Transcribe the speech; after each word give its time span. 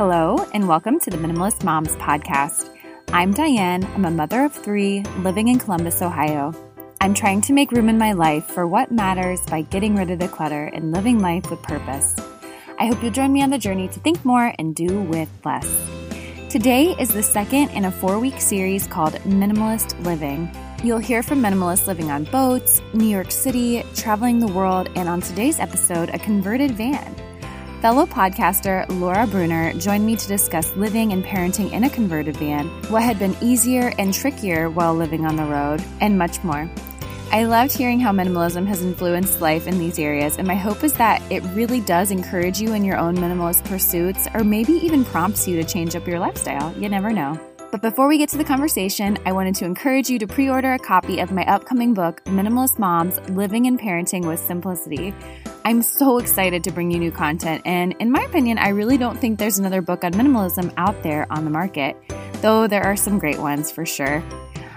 Hello, 0.00 0.38
and 0.54 0.66
welcome 0.66 0.98
to 0.98 1.10
the 1.10 1.18
Minimalist 1.18 1.62
Moms 1.62 1.94
podcast. 1.96 2.74
I'm 3.12 3.34
Diane. 3.34 3.84
I'm 3.84 4.06
a 4.06 4.10
mother 4.10 4.46
of 4.46 4.54
three 4.54 5.02
living 5.18 5.48
in 5.48 5.58
Columbus, 5.58 6.00
Ohio. 6.00 6.54
I'm 7.02 7.12
trying 7.12 7.42
to 7.42 7.52
make 7.52 7.70
room 7.70 7.90
in 7.90 7.98
my 7.98 8.12
life 8.12 8.46
for 8.46 8.66
what 8.66 8.90
matters 8.90 9.42
by 9.50 9.60
getting 9.60 9.96
rid 9.96 10.10
of 10.10 10.18
the 10.18 10.26
clutter 10.26 10.70
and 10.72 10.90
living 10.90 11.18
life 11.18 11.50
with 11.50 11.62
purpose. 11.62 12.16
I 12.78 12.86
hope 12.86 13.02
you'll 13.02 13.12
join 13.12 13.30
me 13.30 13.42
on 13.42 13.50
the 13.50 13.58
journey 13.58 13.88
to 13.88 14.00
think 14.00 14.24
more 14.24 14.54
and 14.58 14.74
do 14.74 15.02
with 15.02 15.28
less. 15.44 15.68
Today 16.48 16.96
is 16.98 17.10
the 17.10 17.22
second 17.22 17.68
in 17.72 17.84
a 17.84 17.92
four 17.92 18.18
week 18.18 18.40
series 18.40 18.86
called 18.86 19.12
Minimalist 19.26 20.02
Living. 20.06 20.50
You'll 20.82 20.96
hear 20.96 21.22
from 21.22 21.42
minimalists 21.42 21.86
living 21.86 22.10
on 22.10 22.24
boats, 22.24 22.80
New 22.94 23.04
York 23.04 23.30
City, 23.30 23.84
traveling 23.94 24.38
the 24.38 24.50
world, 24.50 24.88
and 24.96 25.10
on 25.10 25.20
today's 25.20 25.60
episode, 25.60 26.08
a 26.08 26.18
converted 26.18 26.70
van. 26.70 27.19
Fellow 27.80 28.04
podcaster 28.04 28.84
Laura 29.00 29.26
Bruner 29.26 29.72
joined 29.72 30.04
me 30.04 30.14
to 30.14 30.28
discuss 30.28 30.76
living 30.76 31.14
and 31.14 31.24
parenting 31.24 31.72
in 31.72 31.84
a 31.84 31.88
converted 31.88 32.36
van, 32.36 32.66
what 32.90 33.02
had 33.02 33.18
been 33.18 33.34
easier 33.40 33.94
and 33.96 34.12
trickier 34.12 34.68
while 34.68 34.94
living 34.94 35.24
on 35.24 35.36
the 35.36 35.44
road, 35.44 35.82
and 36.02 36.18
much 36.18 36.44
more. 36.44 36.70
I 37.32 37.44
loved 37.44 37.72
hearing 37.72 37.98
how 37.98 38.12
minimalism 38.12 38.66
has 38.66 38.82
influenced 38.82 39.40
life 39.40 39.66
in 39.66 39.78
these 39.78 39.98
areas, 39.98 40.36
and 40.36 40.46
my 40.46 40.56
hope 40.56 40.84
is 40.84 40.92
that 40.94 41.22
it 41.32 41.42
really 41.54 41.80
does 41.80 42.10
encourage 42.10 42.60
you 42.60 42.74
in 42.74 42.84
your 42.84 42.98
own 42.98 43.16
minimalist 43.16 43.64
pursuits, 43.64 44.28
or 44.34 44.44
maybe 44.44 44.74
even 44.74 45.02
prompts 45.02 45.48
you 45.48 45.56
to 45.56 45.66
change 45.66 45.96
up 45.96 46.06
your 46.06 46.18
lifestyle. 46.18 46.76
You 46.76 46.90
never 46.90 47.12
know. 47.14 47.40
But 47.70 47.80
before 47.80 48.08
we 48.08 48.18
get 48.18 48.28
to 48.30 48.36
the 48.36 48.44
conversation, 48.44 49.16
I 49.24 49.32
wanted 49.32 49.54
to 49.54 49.64
encourage 49.64 50.10
you 50.10 50.18
to 50.18 50.26
pre 50.26 50.50
order 50.50 50.74
a 50.74 50.78
copy 50.78 51.20
of 51.20 51.32
my 51.32 51.46
upcoming 51.46 51.94
book, 51.94 52.22
Minimalist 52.26 52.78
Moms 52.78 53.18
Living 53.30 53.66
and 53.66 53.80
Parenting 53.80 54.26
with 54.26 54.40
Simplicity. 54.40 55.14
I'm 55.62 55.82
so 55.82 56.16
excited 56.16 56.64
to 56.64 56.72
bring 56.72 56.90
you 56.90 56.98
new 56.98 57.12
content, 57.12 57.62
and 57.66 57.94
in 57.98 58.10
my 58.10 58.22
opinion, 58.22 58.56
I 58.56 58.70
really 58.70 58.96
don't 58.96 59.18
think 59.18 59.38
there's 59.38 59.58
another 59.58 59.82
book 59.82 60.04
on 60.04 60.12
minimalism 60.12 60.72
out 60.78 61.02
there 61.02 61.26
on 61.30 61.44
the 61.44 61.50
market, 61.50 61.96
though 62.40 62.66
there 62.66 62.82
are 62.82 62.96
some 62.96 63.18
great 63.18 63.38
ones 63.38 63.70
for 63.70 63.84
sure. 63.84 64.24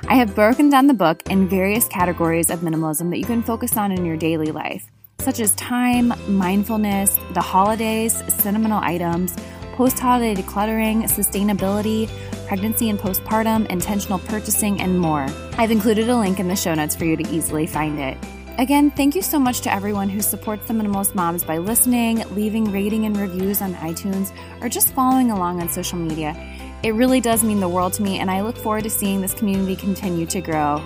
I 0.09 0.16
have 0.16 0.35
broken 0.35 0.69
down 0.69 0.88
the 0.88 0.94
book 0.94 1.23
in 1.30 1.47
various 1.47 1.88
categories 1.88 2.49
of 2.49 2.59
minimalism 2.59 3.09
that 3.11 3.17
you 3.17 3.25
can 3.25 3.44
focus 3.44 3.77
on 3.77 3.94
in 3.94 4.03
your 4.03 4.17
daily 4.17 4.52
life, 4.52 4.91
such 5.19 5.39
as 5.39 5.55
time, 5.55 6.13
mindfulness, 6.27 7.17
the 7.33 7.41
holidays, 7.41 8.22
sentimental 8.27 8.79
items, 8.79 9.38
post 9.75 9.97
holiday 9.97 10.39
decluttering, 10.39 11.03
sustainability, 11.03 12.09
pregnancy 12.45 12.89
and 12.89 13.00
postpartum, 13.00 13.66
intentional 13.67 14.19
purchasing, 14.19 14.81
and 14.81 15.00
more. 15.00 15.25
I've 15.57 15.72
included 15.72 16.09
a 16.09 16.17
link 16.17 16.41
in 16.41 16.50
the 16.50 16.57
show 16.57 16.73
notes 16.73 16.94
for 16.94 17.05
you 17.05 17.16
to 17.16 17.27
easily 17.33 17.67
find 17.67 18.00
it. 18.00 18.17
Again, 18.59 18.91
thank 18.91 19.15
you 19.15 19.23
so 19.23 19.39
much 19.39 19.61
to 19.61 19.73
everyone 19.73 20.09
who 20.09 20.21
supports 20.21 20.67
the 20.67 20.75
Minimalist 20.75 21.15
Moms 21.15 21.43
by 21.43 21.57
listening, 21.57 22.23
leaving 22.35 22.71
rating 22.71 23.05
and 23.07 23.17
reviews 23.17 23.63
on 23.63 23.73
iTunes, 23.75 24.31
or 24.61 24.69
just 24.69 24.93
following 24.93 25.31
along 25.31 25.59
on 25.59 25.69
social 25.69 25.97
media. 25.97 26.35
It 26.83 26.91
really 26.91 27.19
does 27.19 27.43
mean 27.43 27.59
the 27.59 27.67
world 27.67 27.93
to 27.93 28.03
me, 28.03 28.19
and 28.19 28.29
I 28.29 28.41
look 28.41 28.55
forward 28.55 28.83
to 28.83 28.91
seeing 28.91 29.21
this 29.21 29.33
community 29.33 29.75
continue 29.75 30.27
to 30.27 30.39
grow. 30.39 30.83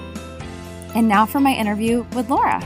And 0.95 1.09
now 1.09 1.25
for 1.25 1.41
my 1.41 1.53
interview 1.53 2.05
with 2.13 2.29
Laura. 2.29 2.65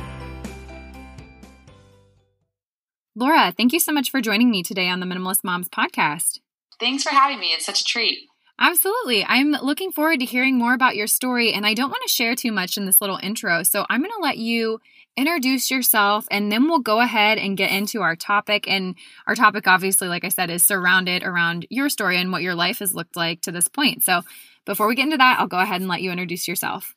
Laura, 3.16 3.52
thank 3.58 3.74
you 3.74 3.80
so 3.80 3.92
much 3.92 4.12
for 4.12 4.22
joining 4.22 4.52
me 4.52 4.62
today 4.62 4.88
on 4.88 5.00
the 5.00 5.08
Minimalist 5.08 5.44
Moms 5.44 5.68
podcast. 5.68 6.42
Thanks 6.80 7.02
for 7.02 7.10
having 7.10 7.40
me. 7.40 7.48
It's 7.48 7.66
such 7.66 7.82
a 7.82 7.86
treat. 7.86 8.31
Absolutely. 8.60 9.26
I'm 9.26 9.52
looking 9.52 9.92
forward 9.92 10.20
to 10.20 10.26
hearing 10.26 10.58
more 10.58 10.74
about 10.74 10.96
your 10.96 11.08
story, 11.08 11.54
and 11.54 11.66
I 11.66 11.74
don't 11.74 11.90
want 11.90 12.04
to 12.04 12.14
share 12.14 12.36
too 12.36 12.52
much 12.52 12.78
in 12.78 12.86
this 12.86 13.02
little 13.02 13.20
intro. 13.22 13.64
So 13.64 13.86
I'm 13.90 14.02
going 14.02 14.12
to 14.12 14.22
let 14.22 14.38
you 14.38 14.80
introduce 15.18 15.70
yourself 15.70 16.26
and 16.32 16.52
then 16.52 16.68
we'll 16.68 16.80
go 16.80 17.02
ahead 17.02 17.38
and 17.38 17.58
get 17.58 17.72
into 17.72 18.02
our 18.02 18.16
topic. 18.16 18.68
And 18.68 18.96
our 19.28 19.36
topic, 19.36 19.68
obviously, 19.68 20.08
like 20.08 20.24
I 20.24 20.30
said, 20.30 20.50
is 20.50 20.64
surrounded 20.64 21.24
around 21.24 21.68
your 21.70 21.90
story 21.90 22.18
and 22.18 22.32
what 22.32 22.44
your 22.44 22.56
life 22.56 22.80
has 22.80 22.94
looked 22.94 23.16
like 23.16 23.42
to 23.42 23.52
this 23.52 23.68
point. 23.68 24.04
So 24.04 24.22
before 24.66 24.88
we 24.88 24.96
get 24.96 25.06
into 25.06 25.18
that, 25.18 25.40
I'll 25.40 25.48
go 25.48 25.60
ahead 25.60 25.82
and 25.82 25.90
let 25.90 26.02
you 26.02 26.12
introduce 26.12 26.48
yourself. 26.48 26.96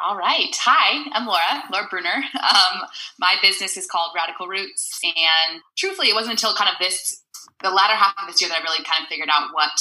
All 0.00 0.16
right. 0.16 0.56
Hi, 0.60 1.10
I'm 1.12 1.26
Laura, 1.26 1.64
Laura 1.72 1.88
Bruner. 1.90 2.22
Um, 2.38 2.82
my 3.18 3.34
business 3.42 3.76
is 3.76 3.86
called 3.86 4.12
Radical 4.14 4.46
Roots. 4.46 5.00
And 5.04 5.60
truthfully, 5.76 6.08
it 6.08 6.14
wasn't 6.14 6.34
until 6.34 6.54
kind 6.54 6.70
of 6.70 6.76
this, 6.78 7.24
the 7.62 7.70
latter 7.70 7.94
half 7.94 8.14
of 8.20 8.28
this 8.28 8.40
year 8.40 8.48
that 8.48 8.60
I 8.60 8.62
really 8.62 8.84
kind 8.84 9.02
of 9.02 9.08
figured 9.08 9.28
out 9.30 9.48
what 9.52 9.72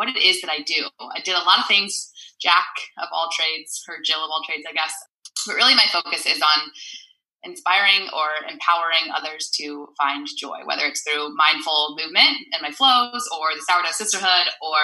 what 0.00 0.08
it 0.08 0.16
is 0.16 0.40
that 0.40 0.50
I 0.50 0.62
do. 0.62 0.88
I 0.98 1.20
did 1.20 1.34
a 1.34 1.44
lot 1.44 1.58
of 1.60 1.66
things, 1.68 2.10
Jack 2.40 2.72
of 2.96 3.08
all 3.12 3.28
trades, 3.36 3.84
or 3.86 3.96
Jill 4.02 4.24
of 4.24 4.30
all 4.30 4.42
trades, 4.48 4.64
I 4.66 4.72
guess. 4.72 4.94
But 5.46 5.56
really, 5.56 5.74
my 5.74 5.84
focus 5.92 6.24
is 6.24 6.40
on 6.40 6.72
inspiring 7.44 8.08
or 8.16 8.48
empowering 8.50 9.12
others 9.14 9.50
to 9.60 9.88
find 10.00 10.26
joy, 10.38 10.64
whether 10.64 10.86
it's 10.86 11.02
through 11.02 11.36
mindful 11.36 11.98
movement 12.00 12.32
and 12.52 12.62
my 12.62 12.70
flows, 12.70 13.28
or 13.36 13.52
the 13.52 13.60
Sourdough 13.68 13.92
Sisterhood, 13.92 14.48
or 14.64 14.80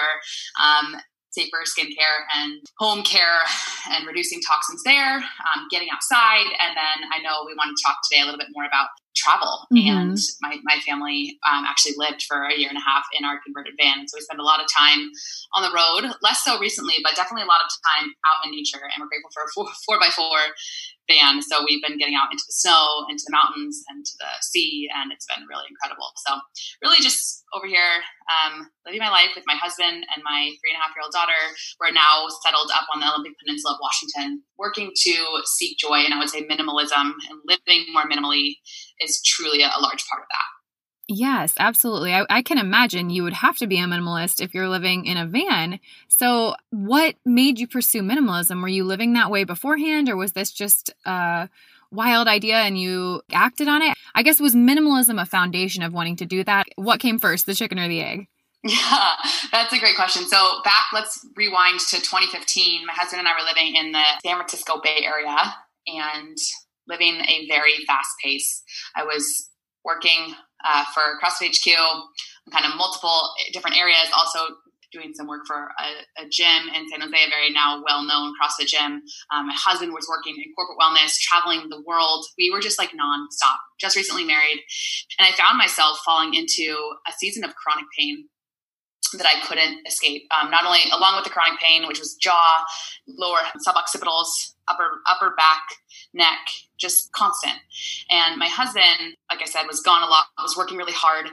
um, 0.62 1.00
safer 1.30 1.64
skincare 1.64 2.28
and 2.36 2.60
home 2.78 3.02
care 3.02 3.40
and 3.88 4.06
reducing 4.06 4.40
toxins 4.46 4.82
there, 4.84 5.16
um, 5.16 5.64
getting 5.70 5.88
outside. 5.88 6.44
And 6.60 6.76
then 6.76 7.08
I 7.08 7.22
know 7.24 7.44
we 7.46 7.54
want 7.54 7.72
to 7.74 7.82
talk 7.82 7.96
today 8.04 8.20
a 8.20 8.24
little 8.26 8.38
bit 8.38 8.52
more 8.52 8.66
about 8.66 8.88
travel. 9.16 9.66
Mm-hmm. 9.72 9.88
And 9.88 10.18
my, 10.40 10.58
my 10.62 10.78
family 10.86 11.38
um, 11.48 11.64
actually 11.64 11.94
lived 11.96 12.22
for 12.22 12.44
a 12.44 12.54
year 12.54 12.68
and 12.68 12.78
a 12.78 12.84
half 12.84 13.04
in 13.16 13.24
our 13.24 13.40
converted 13.44 13.74
van. 13.80 14.06
So 14.06 14.16
we 14.16 14.20
spend 14.20 14.40
a 14.40 14.44
lot 14.44 14.60
of 14.60 14.66
time 14.68 15.10
on 15.54 15.62
the 15.64 15.72
road, 15.72 16.12
less 16.22 16.44
so 16.44 16.58
recently, 16.60 16.96
but 17.02 17.16
definitely 17.16 17.44
a 17.44 17.50
lot 17.50 17.64
of 17.64 17.70
time 17.96 18.12
out 18.28 18.44
in 18.44 18.52
nature. 18.52 18.84
And 18.84 19.00
we're 19.00 19.08
grateful 19.08 19.32
for 19.32 19.42
a 19.42 19.50
four, 19.54 19.66
four 19.86 19.98
by 19.98 20.10
four 20.14 20.38
van. 21.08 21.42
So 21.42 21.64
we've 21.64 21.82
been 21.82 21.98
getting 21.98 22.14
out 22.14 22.30
into 22.30 22.44
the 22.46 22.54
snow, 22.54 23.06
into 23.10 23.24
the 23.26 23.32
mountains, 23.32 23.82
and 23.88 24.04
to 24.04 24.14
the 24.18 24.30
sea, 24.42 24.88
and 24.94 25.12
it's 25.12 25.26
been 25.26 25.46
really 25.48 25.66
incredible. 25.70 26.10
So 26.26 26.38
really 26.82 26.98
just 27.00 27.44
over 27.54 27.66
here 27.66 28.02
um, 28.26 28.68
living 28.84 29.00
my 29.00 29.10
life 29.10 29.30
with 29.34 29.44
my 29.46 29.54
husband 29.54 30.04
and 30.14 30.20
my 30.24 30.50
three 30.58 30.74
and 30.74 30.78
a 30.78 30.82
half 30.82 30.94
year 30.94 31.04
old 31.04 31.12
daughter. 31.12 31.38
We're 31.80 31.94
now 31.94 32.26
settled 32.42 32.70
up 32.74 32.86
on 32.92 33.00
the 33.00 33.08
Olympic 33.08 33.38
Peninsula 33.38 33.74
of 33.74 33.80
Washington, 33.80 34.42
working 34.58 34.90
to 34.90 35.14
seek 35.44 35.78
joy. 35.78 36.02
And 36.02 36.12
I 36.12 36.18
would 36.18 36.30
say 36.30 36.46
minimalism 36.46 37.14
and 37.30 37.38
living 37.46 37.86
more 37.92 38.08
minimally 38.08 38.58
is 39.00 39.22
truly 39.22 39.62
a, 39.62 39.70
a 39.70 39.80
large 39.80 40.02
part 40.10 40.22
of 40.22 40.30
that. 40.30 40.55
Yes, 41.08 41.54
absolutely. 41.58 42.12
I, 42.12 42.26
I, 42.28 42.42
can 42.42 42.58
imagine 42.58 43.10
you 43.10 43.22
would 43.22 43.32
have 43.32 43.56
to 43.58 43.68
be 43.68 43.78
a 43.78 43.84
minimalist 43.84 44.42
if 44.42 44.52
you're 44.52 44.68
living 44.68 45.06
in 45.06 45.16
a 45.16 45.24
van. 45.24 45.78
So, 46.08 46.56
what 46.70 47.14
made 47.24 47.60
you 47.60 47.68
pursue 47.68 48.02
minimalism? 48.02 48.60
Were 48.60 48.66
you 48.66 48.82
living 48.82 49.12
that 49.12 49.30
way 49.30 49.44
beforehand, 49.44 50.08
or 50.08 50.16
was 50.16 50.32
this 50.32 50.50
just 50.50 50.90
a 51.04 51.48
wild 51.92 52.26
idea 52.26 52.56
and 52.56 52.80
you 52.80 53.22
acted 53.32 53.68
on 53.68 53.82
it? 53.82 53.96
I 54.16 54.24
guess 54.24 54.40
was 54.40 54.56
minimalism 54.56 55.20
a 55.20 55.26
foundation 55.26 55.84
of 55.84 55.92
wanting 55.92 56.16
to 56.16 56.26
do 56.26 56.42
that? 56.42 56.66
What 56.74 56.98
came 56.98 57.20
first, 57.20 57.46
the 57.46 57.54
chicken 57.54 57.78
or 57.78 57.86
the 57.86 58.02
egg? 58.02 58.26
Yeah, 58.64 59.10
that's 59.52 59.72
a 59.72 59.78
great 59.78 59.94
question. 59.94 60.26
So, 60.26 60.60
back, 60.64 60.86
let's 60.92 61.24
rewind 61.36 61.78
to 61.80 61.96
2015. 61.98 62.84
My 62.84 62.92
husband 62.92 63.20
and 63.20 63.28
I 63.28 63.34
were 63.34 63.46
living 63.46 63.76
in 63.76 63.92
the 63.92 64.04
San 64.24 64.36
Francisco 64.36 64.80
Bay 64.82 65.04
Area 65.04 65.54
and 65.86 66.36
living 66.88 67.20
a 67.28 67.46
very 67.46 67.84
fast 67.86 68.10
pace. 68.24 68.64
I 68.96 69.04
was 69.04 69.50
working 69.84 70.34
uh, 70.66 70.84
for 70.92 71.18
CrossFit 71.22 71.54
HQ, 71.54 71.78
kind 72.52 72.66
of 72.66 72.76
multiple 72.76 73.30
different 73.52 73.78
areas. 73.78 74.08
Also 74.14 74.56
doing 74.92 75.12
some 75.14 75.26
work 75.26 75.42
for 75.46 75.72
a, 75.78 76.22
a 76.22 76.28
gym 76.30 76.68
in 76.74 76.88
San 76.88 77.00
Jose, 77.00 77.12
a 77.12 77.30
very 77.30 77.50
now 77.50 77.82
well-known 77.84 78.32
CrossFit 78.40 78.66
gym. 78.66 79.02
Um, 79.34 79.46
my 79.48 79.54
husband 79.56 79.92
was 79.92 80.06
working 80.08 80.34
in 80.36 80.52
corporate 80.54 80.78
wellness, 80.78 81.18
traveling 81.20 81.68
the 81.68 81.82
world. 81.86 82.24
We 82.38 82.50
were 82.50 82.60
just 82.60 82.78
like 82.78 82.90
nonstop. 82.90 83.58
Just 83.78 83.96
recently 83.96 84.24
married, 84.24 84.62
and 85.18 85.28
I 85.28 85.36
found 85.36 85.58
myself 85.58 85.98
falling 86.04 86.34
into 86.34 86.76
a 87.06 87.12
season 87.18 87.44
of 87.44 87.54
chronic 87.56 87.84
pain 87.98 88.28
that 89.18 89.26
I 89.26 89.40
couldn't 89.46 89.86
escape. 89.86 90.26
Um, 90.30 90.50
not 90.50 90.64
only 90.64 90.80
along 90.92 91.16
with 91.16 91.24
the 91.24 91.30
chronic 91.30 91.58
pain, 91.60 91.86
which 91.86 91.98
was 91.98 92.14
jaw, 92.14 92.64
lower 93.08 93.38
suboccipitals, 93.66 94.28
upper 94.68 95.00
upper 95.06 95.34
back, 95.36 95.62
neck, 96.12 96.38
just 96.78 97.12
constant. 97.12 97.56
And 98.10 98.38
my 98.38 98.48
husband, 98.48 99.16
like 99.30 99.42
I 99.42 99.46
said, 99.46 99.64
was 99.66 99.80
gone 99.80 100.02
a 100.02 100.06
lot, 100.06 100.26
was 100.38 100.56
working 100.56 100.76
really 100.76 100.92
hard, 100.92 101.26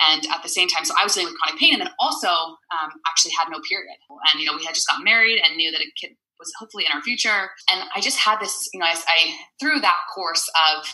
and 0.00 0.26
at 0.26 0.42
the 0.42 0.48
same 0.48 0.68
time, 0.68 0.84
so 0.84 0.94
I 0.98 1.04
was 1.04 1.14
dealing 1.14 1.28
with 1.28 1.40
chronic 1.40 1.60
pain, 1.60 1.74
and 1.74 1.82
then 1.82 1.90
also 1.98 2.28
um, 2.28 2.90
actually 3.08 3.32
had 3.38 3.48
no 3.50 3.60
period. 3.68 3.96
And 4.32 4.40
you 4.40 4.46
know, 4.46 4.56
we 4.56 4.64
had 4.64 4.74
just 4.74 4.88
got 4.88 5.02
married 5.02 5.40
and 5.44 5.56
knew 5.56 5.70
that 5.70 5.80
a 5.80 5.90
kid 6.00 6.16
was 6.38 6.52
hopefully 6.58 6.84
in 6.84 6.96
our 6.96 7.02
future. 7.02 7.50
And 7.70 7.88
I 7.94 8.00
just 8.00 8.18
had 8.18 8.40
this, 8.40 8.68
you 8.72 8.80
know, 8.80 8.86
I, 8.86 8.96
I 9.06 9.34
through 9.60 9.80
that 9.80 9.96
course 10.14 10.48
of 10.68 10.86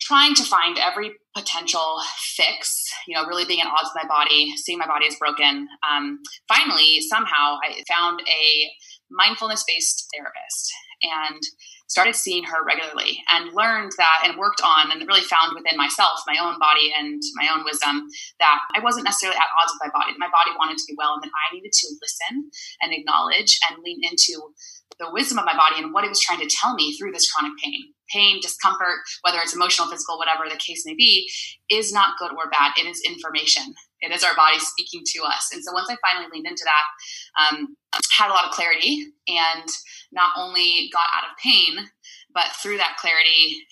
trying 0.00 0.34
to 0.34 0.44
find 0.44 0.78
every 0.78 1.12
potential 1.36 1.98
fix, 2.36 2.90
you 3.06 3.14
know, 3.14 3.26
really 3.26 3.44
being 3.44 3.60
at 3.60 3.66
odds 3.66 3.90
with 3.94 4.02
my 4.02 4.08
body, 4.08 4.52
seeing 4.56 4.78
my 4.78 4.86
body 4.86 5.06
is 5.06 5.16
broken. 5.16 5.68
Um, 5.88 6.20
finally, 6.48 7.00
somehow, 7.00 7.58
I 7.62 7.82
found 7.88 8.20
a 8.20 8.70
mindfulness 9.10 9.64
based 9.66 10.06
therapist 10.14 10.72
and 11.02 11.40
started 11.88 12.14
seeing 12.14 12.44
her 12.44 12.64
regularly 12.66 13.18
and 13.28 13.54
learned 13.54 13.92
that 13.96 14.20
and 14.24 14.36
worked 14.36 14.60
on 14.62 14.92
and 14.92 15.00
really 15.08 15.24
found 15.24 15.52
within 15.56 15.76
myself, 15.76 16.20
my 16.26 16.36
own 16.36 16.58
body 16.58 16.92
and 16.96 17.20
my 17.34 17.48
own 17.52 17.64
wisdom, 17.64 18.06
that 18.38 18.60
I 18.76 18.80
wasn't 18.80 19.04
necessarily 19.04 19.38
at 19.38 19.48
odds 19.56 19.72
with 19.72 19.88
my 19.88 19.98
body, 19.98 20.12
that 20.12 20.20
my 20.20 20.28
body 20.28 20.52
wanted 20.58 20.76
to 20.76 20.84
be 20.86 20.94
well, 20.98 21.14
and 21.14 21.22
that 21.22 21.32
I 21.32 21.54
needed 21.54 21.72
to 21.72 21.88
listen 22.02 22.50
and 22.82 22.92
acknowledge 22.92 23.58
and 23.70 23.80
lean 23.82 24.00
into 24.02 24.52
the 24.98 25.10
wisdom 25.10 25.38
of 25.38 25.46
my 25.46 25.56
body 25.56 25.80
and 25.82 25.94
what 25.94 26.04
it 26.04 26.12
was 26.12 26.20
trying 26.20 26.40
to 26.40 26.50
tell 26.50 26.74
me 26.74 26.92
through 26.96 27.12
this 27.12 27.30
chronic 27.30 27.56
pain. 27.62 27.94
Pain, 28.10 28.40
discomfort, 28.40 29.00
whether 29.22 29.38
it's 29.40 29.54
emotional, 29.54 29.88
physical, 29.88 30.18
whatever 30.18 30.48
the 30.48 30.56
case 30.56 30.84
may 30.86 30.94
be, 30.94 31.30
is 31.70 31.92
not 31.92 32.18
good 32.18 32.32
or 32.32 32.50
bad. 32.50 32.72
It 32.78 32.86
is 32.86 33.02
information. 33.06 33.74
It 34.00 34.12
is 34.12 34.22
our 34.22 34.34
body 34.36 34.58
speaking 34.58 35.02
to 35.14 35.22
us. 35.24 35.50
And 35.52 35.62
so 35.62 35.72
once 35.72 35.90
I 35.90 35.96
finally 36.00 36.30
leaned 36.32 36.46
into 36.46 36.64
that, 36.64 37.52
um, 37.56 37.76
had 38.16 38.30
a 38.30 38.34
lot 38.34 38.44
of 38.44 38.52
clarity 38.52 39.06
and 39.26 39.68
not 40.12 40.30
only 40.36 40.90
got 40.92 41.08
out 41.14 41.30
of 41.30 41.36
pain, 41.42 41.88
but 42.32 42.46
through 42.62 42.76
that 42.76 42.96
clarity, 42.98 43.66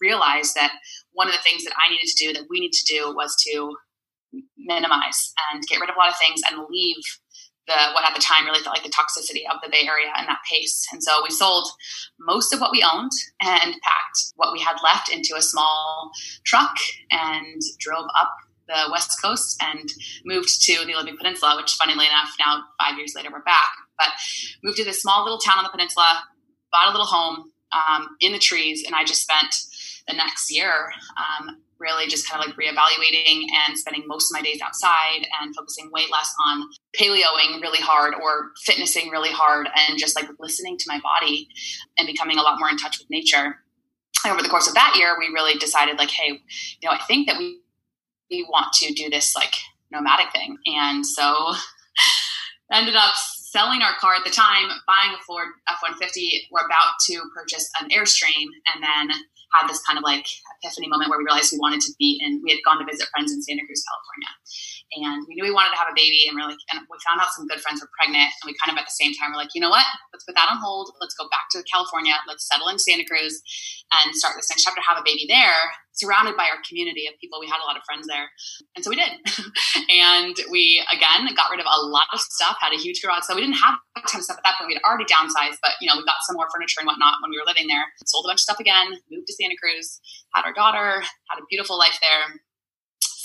realized 0.00 0.54
that 0.54 0.72
one 1.12 1.28
of 1.28 1.34
the 1.34 1.42
things 1.42 1.64
that 1.64 1.74
I 1.76 1.90
needed 1.90 2.06
to 2.06 2.26
do, 2.26 2.32
that 2.32 2.48
we 2.48 2.60
need 2.60 2.72
to 2.72 2.84
do, 2.86 3.14
was 3.14 3.36
to 3.46 3.76
minimize 4.56 5.32
and 5.52 5.62
get 5.66 5.80
rid 5.80 5.90
of 5.90 5.96
a 5.96 5.98
lot 5.98 6.08
of 6.08 6.18
things 6.18 6.40
and 6.50 6.64
leave 6.70 6.96
the 7.66 7.92
what 7.94 8.04
at 8.04 8.14
the 8.14 8.22
time 8.22 8.44
really 8.44 8.60
felt 8.60 8.76
like 8.76 8.84
the 8.84 8.90
toxicity 8.90 9.42
of 9.50 9.60
the 9.62 9.68
Bay 9.70 9.86
Area 9.86 10.12
and 10.16 10.28
that 10.28 10.38
pace. 10.48 10.86
And 10.92 11.02
so 11.02 11.22
we 11.22 11.30
sold 11.30 11.68
most 12.18 12.52
of 12.52 12.60
what 12.60 12.72
we 12.72 12.82
owned 12.82 13.12
and 13.42 13.74
packed 13.82 14.32
what 14.36 14.52
we 14.52 14.60
had 14.60 14.76
left 14.82 15.12
into 15.12 15.34
a 15.36 15.42
small 15.42 16.10
truck 16.44 16.76
and 17.10 17.60
drove 17.78 18.06
up 18.18 18.32
the 18.68 18.88
West 18.90 19.20
Coast 19.22 19.62
and 19.62 19.88
moved 20.24 20.62
to 20.64 20.84
the 20.86 20.94
Olympic 20.94 21.18
Peninsula, 21.18 21.56
which 21.56 21.74
funnily 21.74 22.06
enough, 22.06 22.34
now 22.38 22.62
five 22.80 22.98
years 22.98 23.14
later, 23.14 23.30
we're 23.32 23.42
back. 23.42 23.70
But 23.98 24.08
moved 24.62 24.78
to 24.78 24.84
this 24.84 25.00
small 25.00 25.22
little 25.22 25.38
town 25.38 25.58
on 25.58 25.64
the 25.64 25.70
peninsula, 25.70 26.22
bought 26.72 26.88
a 26.88 26.90
little 26.90 27.06
home 27.06 27.52
um, 27.72 28.08
in 28.20 28.32
the 28.32 28.38
trees, 28.38 28.84
and 28.84 28.94
I 28.94 29.04
just 29.04 29.22
spent 29.22 29.54
the 30.08 30.14
next 30.14 30.52
year 30.52 30.90
um, 31.16 31.58
really 31.78 32.06
just 32.06 32.28
kind 32.28 32.42
of 32.42 32.48
like 32.48 32.56
reevaluating 32.56 33.42
and 33.66 33.78
spending 33.78 34.04
most 34.06 34.30
of 34.30 34.34
my 34.34 34.42
days 34.42 34.60
outside 34.62 35.26
and 35.40 35.54
focusing 35.54 35.90
way 35.92 36.02
less 36.10 36.32
on 36.46 36.68
paleoing 36.98 37.60
really 37.60 37.80
hard 37.80 38.14
or 38.14 38.50
fitnessing 38.64 39.10
really 39.10 39.30
hard 39.30 39.68
and 39.76 39.98
just 39.98 40.16
like 40.16 40.28
listening 40.38 40.76
to 40.78 40.84
my 40.88 41.00
body 41.00 41.48
and 41.98 42.06
becoming 42.06 42.38
a 42.38 42.42
lot 42.42 42.58
more 42.58 42.68
in 42.68 42.76
touch 42.76 42.98
with 42.98 43.10
nature. 43.10 43.56
And 44.24 44.32
over 44.32 44.42
the 44.42 44.48
course 44.48 44.68
of 44.68 44.74
that 44.74 44.94
year, 44.96 45.16
we 45.18 45.26
really 45.26 45.58
decided 45.58 45.98
like, 45.98 46.10
hey, 46.10 46.40
you 46.80 46.88
know, 46.88 46.90
I 46.90 47.00
think 47.06 47.28
that 47.28 47.38
we 47.38 47.60
we 48.30 48.42
want 48.50 48.72
to 48.72 48.92
do 48.92 49.08
this 49.08 49.36
like 49.36 49.54
nomadic 49.92 50.32
thing. 50.32 50.56
And 50.66 51.06
so 51.06 51.52
ended 52.72 52.96
up 52.96 53.14
selling 53.14 53.82
our 53.82 53.94
car 54.00 54.14
at 54.14 54.24
the 54.24 54.30
time, 54.30 54.68
buying 54.86 55.14
a 55.14 55.22
Ford 55.26 55.48
F 55.68 55.78
150. 55.80 56.48
We're 56.50 56.66
about 56.66 56.98
to 57.06 57.22
purchase 57.34 57.70
an 57.80 57.88
Airstream 57.90 58.46
and 58.74 58.82
then 58.82 59.16
had 59.54 59.68
this 59.68 59.82
kind 59.86 59.98
of 59.98 60.04
like 60.04 60.26
epiphany 60.58 60.88
moment 60.88 61.10
where 61.10 61.18
we 61.18 61.26
realized 61.26 61.52
we 61.52 61.62
wanted 61.62 61.80
to 61.86 61.92
be 61.98 62.18
in, 62.22 62.42
we 62.42 62.50
had 62.50 62.62
gone 62.66 62.78
to 62.78 62.86
visit 62.88 63.06
friends 63.14 63.30
in 63.30 63.42
Santa 63.42 63.62
Cruz, 63.66 63.82
California. 63.86 64.32
And 65.02 65.26
we 65.26 65.34
knew 65.34 65.46
we 65.46 65.54
wanted 65.54 65.74
to 65.74 65.80
have 65.80 65.90
a 65.90 65.96
baby 65.96 66.26
and 66.26 66.34
we're 66.34 66.46
like, 66.46 66.60
and 66.70 66.82
we 66.86 66.96
found 67.02 67.20
out 67.22 67.34
some 67.34 67.46
good 67.46 67.62
friends 67.62 67.82
were 67.82 67.90
pregnant. 67.94 68.30
And 68.42 68.46
we 68.50 68.54
kind 68.58 68.74
of 68.74 68.78
at 68.78 68.86
the 68.86 68.96
same 68.96 69.14
time 69.14 69.30
were 69.30 69.40
like, 69.40 69.54
you 69.54 69.62
know 69.62 69.72
what? 69.72 69.86
Let's 70.10 70.26
put 70.26 70.34
that 70.34 70.50
on 70.50 70.58
hold. 70.58 70.94
Let's 71.00 71.14
go 71.14 71.30
back 71.30 71.50
to 71.54 71.62
California. 71.66 72.18
Let's 72.26 72.46
settle 72.46 72.68
in 72.68 72.78
Santa 72.78 73.06
Cruz 73.06 73.38
and 73.92 74.14
start 74.14 74.34
this 74.38 74.50
next 74.50 74.64
chapter, 74.64 74.82
have 74.82 74.98
a 74.98 75.06
baby 75.06 75.26
there, 75.28 75.74
surrounded 75.96 76.36
by 76.36 76.44
our 76.52 76.60
community 76.68 77.08
of 77.08 77.18
people. 77.20 77.40
We 77.40 77.48
had 77.48 77.60
a 77.60 77.66
lot 77.66 77.76
of 77.76 77.82
friends 77.84 78.06
there. 78.06 78.28
And 78.76 78.84
so 78.84 78.92
we 78.92 78.96
did. 78.96 79.12
and 79.90 80.36
we, 80.52 80.84
again, 80.92 81.26
got 81.34 81.50
rid 81.50 81.60
of 81.60 81.66
a 81.66 81.80
lot 81.88 82.06
of 82.12 82.20
stuff, 82.20 82.56
had 82.60 82.72
a 82.72 82.80
huge 82.80 83.02
garage. 83.02 83.24
So 83.24 83.34
we 83.34 83.40
didn't 83.40 83.58
have 83.60 83.80
a 83.96 84.04
ton 84.04 84.20
of 84.20 84.24
stuff 84.24 84.38
at 84.38 84.44
that 84.44 84.60
point. 84.60 84.68
We 84.68 84.76
had 84.78 84.84
already 84.84 85.08
downsized, 85.08 85.58
but, 85.64 85.74
you 85.80 85.88
know, 85.88 85.96
we 85.96 86.04
got 86.04 86.20
some 86.28 86.36
more 86.36 86.48
furniture 86.52 86.80
and 86.80 86.86
whatnot 86.86 87.18
when 87.24 87.32
we 87.32 87.40
were 87.40 87.48
living 87.48 87.66
there. 87.66 87.88
Sold 88.04 88.26
a 88.26 88.28
bunch 88.30 88.44
of 88.44 88.46
stuff 88.46 88.60
again, 88.60 89.00
moved 89.10 89.26
to 89.26 89.34
Santa 89.34 89.56
Cruz, 89.56 90.00
had 90.34 90.44
our 90.44 90.52
daughter, 90.52 91.00
had 91.32 91.40
a 91.40 91.48
beautiful 91.48 91.78
life 91.78 91.98
there 92.00 92.40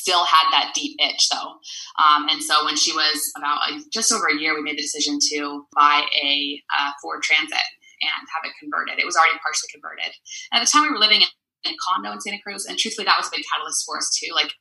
still 0.02 0.26
had 0.26 0.50
that 0.50 0.74
deep 0.74 0.98
itch 1.00 1.30
though. 1.30 1.62
Um, 2.02 2.28
and 2.28 2.42
so 2.42 2.66
when 2.66 2.76
she 2.76 2.92
was 2.92 3.32
about 3.38 3.70
a, 3.70 3.82
just 3.94 4.12
over 4.12 4.28
a 4.28 4.36
year, 4.36 4.56
we 4.56 4.64
made 4.64 4.78
the 4.78 4.82
decision 4.82 5.20
to 5.32 5.68
buy 5.76 6.02
a 6.24 6.60
uh, 6.74 6.92
Ford 7.02 7.22
Transit 7.22 7.70
and 8.02 8.28
have 8.34 8.44
it 8.44 8.58
converted. 8.60 8.98
It 8.98 9.06
was 9.06 9.16
already 9.16 9.38
partially 9.46 9.70
converted. 9.72 10.10
And 10.52 10.62
at 10.62 10.66
the 10.66 10.72
time, 10.72 10.84
we 10.84 10.90
were 10.90 10.98
living 10.98 11.22
in 11.66 11.74
a 11.74 11.78
condo 11.78 12.12
in 12.12 12.22
Santa 12.22 12.40
Cruz, 12.42 12.66
and 12.66 12.78
truthfully, 12.78 13.06
that 13.06 13.18
was 13.18 13.28
a 13.28 13.36
big 13.36 13.46
catalyst 13.52 13.86
for 13.86 13.98
us 13.98 14.18
too. 14.18 14.34
Like, 14.34 14.52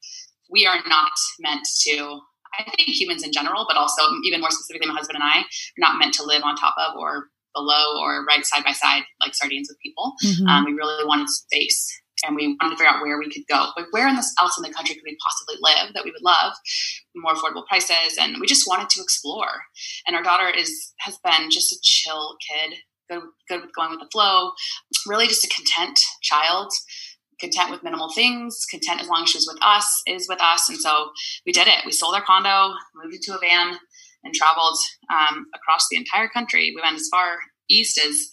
we 0.50 0.66
are 0.66 0.80
not 0.86 1.12
meant 1.38 1.66
to. 1.86 2.20
I 2.58 2.64
think 2.64 2.88
humans 2.88 3.22
in 3.22 3.30
general, 3.30 3.64
but 3.68 3.76
also 3.76 4.02
even 4.24 4.40
more 4.40 4.50
specifically, 4.50 4.88
my 4.88 4.94
husband 4.94 5.14
and 5.14 5.22
I 5.22 5.38
are 5.38 5.78
not 5.78 6.00
meant 6.00 6.14
to 6.14 6.24
live 6.24 6.42
on 6.42 6.56
top 6.56 6.74
of 6.78 6.96
or 6.98 7.28
below 7.54 8.00
or 8.00 8.24
right 8.24 8.44
side 8.44 8.64
by 8.64 8.72
side 8.72 9.02
like 9.20 9.34
sardines 9.34 9.68
with 9.70 9.78
people. 9.78 10.14
Mm-hmm. 10.24 10.46
Um, 10.48 10.64
we 10.64 10.72
really 10.72 11.04
wanted 11.04 11.28
space 11.28 11.88
and 12.24 12.36
we 12.36 12.56
wanted 12.60 12.74
to 12.74 12.76
figure 12.76 12.92
out 12.92 13.02
where 13.02 13.18
we 13.18 13.30
could 13.30 13.46
go. 13.48 13.70
Like 13.76 13.86
where 13.92 14.08
in 14.08 14.16
this, 14.16 14.34
else 14.40 14.58
in 14.58 14.62
the 14.62 14.74
country 14.74 14.94
could 14.94 15.04
we 15.04 15.16
possibly 15.26 15.56
live 15.60 15.94
that 15.94 16.04
we 16.04 16.10
would 16.10 16.22
love, 16.22 16.52
more 17.16 17.34
affordable 17.34 17.66
prices, 17.66 18.18
and 18.20 18.36
we 18.40 18.46
just 18.46 18.66
wanted 18.66 18.90
to 18.90 19.02
explore. 19.02 19.62
And 20.06 20.16
our 20.16 20.22
daughter 20.22 20.48
is 20.48 20.92
has 21.00 21.18
been 21.24 21.50
just 21.50 21.72
a 21.72 21.78
chill 21.82 22.36
kid, 22.46 22.78
good, 23.10 23.22
good 23.48 23.62
with 23.62 23.74
going 23.74 23.90
with 23.90 24.00
the 24.00 24.08
flow, 24.12 24.52
really 25.06 25.26
just 25.26 25.44
a 25.44 25.48
content 25.48 25.98
child. 26.22 26.72
Content 27.40 27.70
with 27.70 27.82
minimal 27.82 28.12
things, 28.12 28.66
content 28.70 29.00
as 29.00 29.08
long 29.08 29.22
as 29.22 29.30
she 29.30 29.38
was 29.38 29.48
with 29.50 29.62
us, 29.62 30.02
is 30.06 30.26
with 30.28 30.40
us. 30.42 30.68
And 30.68 30.78
so 30.78 31.10
we 31.46 31.52
did 31.52 31.68
it. 31.68 31.86
We 31.86 31.92
sold 31.92 32.14
our 32.14 32.22
condo, 32.22 32.74
moved 32.94 33.14
into 33.14 33.34
a 33.34 33.40
van, 33.40 33.78
and 34.24 34.34
traveled 34.34 34.78
um, 35.10 35.46
across 35.54 35.86
the 35.90 35.96
entire 35.96 36.28
country. 36.28 36.72
We 36.74 36.82
went 36.82 36.96
as 36.96 37.08
far 37.10 37.38
east 37.70 37.98
as 37.98 38.28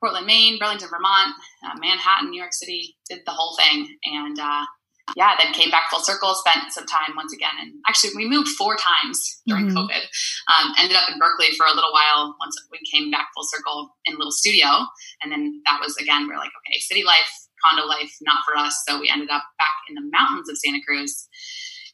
Portland, 0.00 0.26
Maine, 0.26 0.58
Burlington, 0.58 0.88
Vermont, 0.88 1.34
uh, 1.64 1.78
Manhattan, 1.80 2.30
New 2.30 2.40
York 2.40 2.52
City, 2.52 2.96
did 3.08 3.20
the 3.24 3.32
whole 3.32 3.56
thing. 3.56 3.88
And 4.04 4.38
uh, 4.38 4.64
yeah, 5.16 5.34
then 5.38 5.52
came 5.52 5.70
back 5.70 5.90
full 5.90 6.00
circle, 6.00 6.34
spent 6.34 6.72
some 6.72 6.86
time 6.86 7.14
once 7.16 7.32
again. 7.32 7.54
And 7.60 7.74
actually, 7.88 8.10
we 8.16 8.28
moved 8.28 8.48
four 8.48 8.76
times 8.76 9.42
during 9.46 9.68
mm-hmm. 9.68 9.78
COVID. 9.78 10.02
Um, 10.50 10.72
ended 10.78 10.96
up 10.96 11.08
in 11.10 11.18
Berkeley 11.18 11.54
for 11.56 11.66
a 11.66 11.74
little 11.74 11.92
while 11.92 12.34
once 12.40 12.56
we 12.70 12.78
came 12.90 13.10
back 13.10 13.28
full 13.34 13.44
circle 13.44 13.94
in 14.06 14.14
a 14.14 14.18
little 14.18 14.32
studio. 14.32 14.66
And 15.22 15.30
then 15.30 15.62
that 15.66 15.80
was 15.80 15.96
again, 15.96 16.26
we 16.26 16.34
are 16.34 16.38
like, 16.38 16.52
okay, 16.66 16.78
city 16.80 17.04
life, 17.04 17.30
condo 17.64 17.86
life, 17.86 18.12
not 18.22 18.44
for 18.44 18.56
us. 18.56 18.82
So 18.86 19.00
we 19.00 19.08
ended 19.08 19.30
up 19.30 19.44
back 19.58 19.76
in 19.88 19.94
the 19.94 20.08
mountains 20.10 20.48
of 20.48 20.58
Santa 20.58 20.80
Cruz 20.86 21.28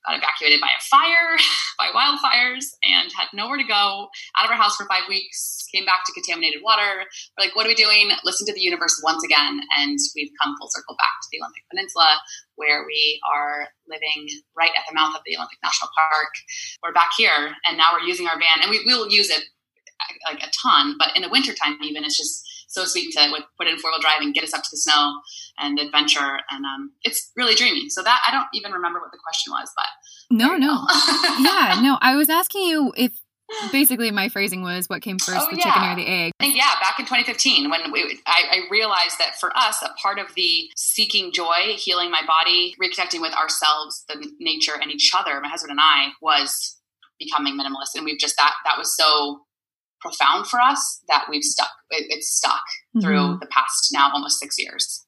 got 0.07 0.17
evacuated 0.17 0.61
by 0.61 0.73
a 0.73 0.83
fire, 0.89 1.37
by 1.79 1.93
wildfires, 1.93 2.65
and 2.83 3.11
had 3.13 3.29
nowhere 3.35 3.59
to 3.59 3.65
go. 3.65 4.09
Out 4.37 4.45
of 4.45 4.51
our 4.51 4.57
house 4.57 4.77
for 4.77 4.87
five 4.87 5.05
weeks, 5.09 5.67
came 5.73 5.85
back 5.85 6.05
to 6.07 6.13
contaminated 6.13 6.63
water. 6.63 7.05
We're 7.37 7.45
like, 7.45 7.57
what 7.57 7.67
are 7.67 7.69
we 7.69 7.75
doing? 7.75 8.11
Listen 8.25 8.47
to 8.47 8.55
the 8.55 8.61
universe 8.61 9.01
once 9.05 9.23
again. 9.25 9.61
And 9.77 9.99
we've 10.17 10.33
come 10.41 10.57
full 10.59 10.69
circle 10.71 10.97
back 10.97 11.21
to 11.23 11.29
the 11.31 11.41
Olympic 11.45 11.63
Peninsula, 11.71 12.21
where 12.57 12.85
we 12.87 13.21
are 13.29 13.69
living 13.89 14.29
right 14.57 14.73
at 14.73 14.85
the 14.89 14.95
mouth 14.95 15.15
of 15.15 15.23
the 15.27 15.37
Olympic 15.37 15.59
National 15.63 15.91
Park. 15.93 16.33
We're 16.83 16.97
back 16.97 17.11
here, 17.17 17.55
and 17.67 17.77
now 17.77 17.93
we're 17.93 18.09
using 18.09 18.27
our 18.27 18.39
van, 18.39 18.63
and 18.63 18.71
we 18.71 18.83
will 18.85 19.09
use 19.11 19.31
it 19.31 19.45
like 20.27 20.43
a 20.43 20.51
ton, 20.63 20.95
but 20.99 21.11
in 21.17 21.23
the 21.23 21.29
wintertime, 21.29 21.77
even, 21.83 22.05
it's 22.05 22.17
just 22.17 22.47
so 22.69 22.85
sweet 22.85 23.11
to 23.13 23.45
put 23.59 23.67
it 23.67 23.73
in 23.73 23.79
four 23.79 23.91
wheel 23.91 24.01
drive 24.01 24.21
and 24.21 24.35
get 24.35 24.45
us 24.45 24.55
up 24.55 24.63
to 24.63 24.69
the 24.71 24.77
snow 24.77 25.21
and 25.59 25.79
adventure. 25.79 26.39
And 26.51 26.65
um, 26.65 26.93
it's 27.03 27.33
really 27.37 27.55
dreamy. 27.55 27.89
So 27.89 28.03
that 28.03 28.21
I 28.27 28.31
don't 28.31 28.47
even 28.55 28.73
remember 28.73 29.01
what 29.01 29.11
the 29.11 29.19
question 29.25 29.53
was, 29.53 29.71
but 29.77 29.87
no, 30.31 30.57
no, 30.57 30.87
yeah, 31.41 31.81
no. 31.83 31.99
I 32.01 32.15
was 32.15 32.29
asking 32.29 32.63
you 32.63 32.93
if 32.97 33.13
basically 33.73 34.11
my 34.11 34.29
phrasing 34.29 34.63
was 34.63 34.89
what 34.89 35.03
came 35.03 35.19
first, 35.19 35.41
oh, 35.41 35.51
the 35.51 35.57
yeah. 35.57 35.63
chicken 35.63 35.89
or 35.89 35.97
the 35.97 36.07
egg. 36.07 36.33
I 36.39 36.45
think 36.45 36.57
yeah, 36.57 36.75
back 36.81 36.99
in 36.99 37.07
2015 37.07 37.71
when 37.71 37.91
we, 37.91 38.21
I, 38.27 38.43
I, 38.51 38.61
realized 38.71 39.19
that 39.19 39.37
for 39.41 39.57
us, 39.57 39.83
a 39.83 39.89
part 40.01 40.19
of 40.19 40.35
the 40.35 40.71
seeking 40.77 41.33
joy, 41.33 41.75
healing 41.77 42.11
my 42.11 42.23
body, 42.27 42.77
reconnecting 42.83 43.23
with 43.23 43.33
ourselves, 43.33 44.05
the 44.09 44.31
nature, 44.39 44.75
and 44.81 44.91
each 44.91 45.13
other, 45.17 45.41
my 45.41 45.49
husband 45.49 45.71
and 45.71 45.81
I, 45.81 46.09
was 46.21 46.77
becoming 47.19 47.59
minimalist, 47.59 47.97
and 47.97 48.05
we've 48.05 48.19
just 48.19 48.37
that 48.37 48.53
that 48.65 48.77
was 48.77 48.95
so 48.95 49.41
profound 50.01 50.47
for 50.47 50.61
us 50.61 51.03
that 51.09 51.27
we've 51.31 51.43
stuck 51.43 51.71
it, 51.91 52.07
it's 52.11 52.29
stuck 52.29 52.63
mm-hmm. 52.97 53.01
through 53.01 53.39
the 53.41 53.47
past 53.47 53.91
now 53.93 54.11
almost 54.13 54.39
six 54.39 54.57
years. 54.59 55.05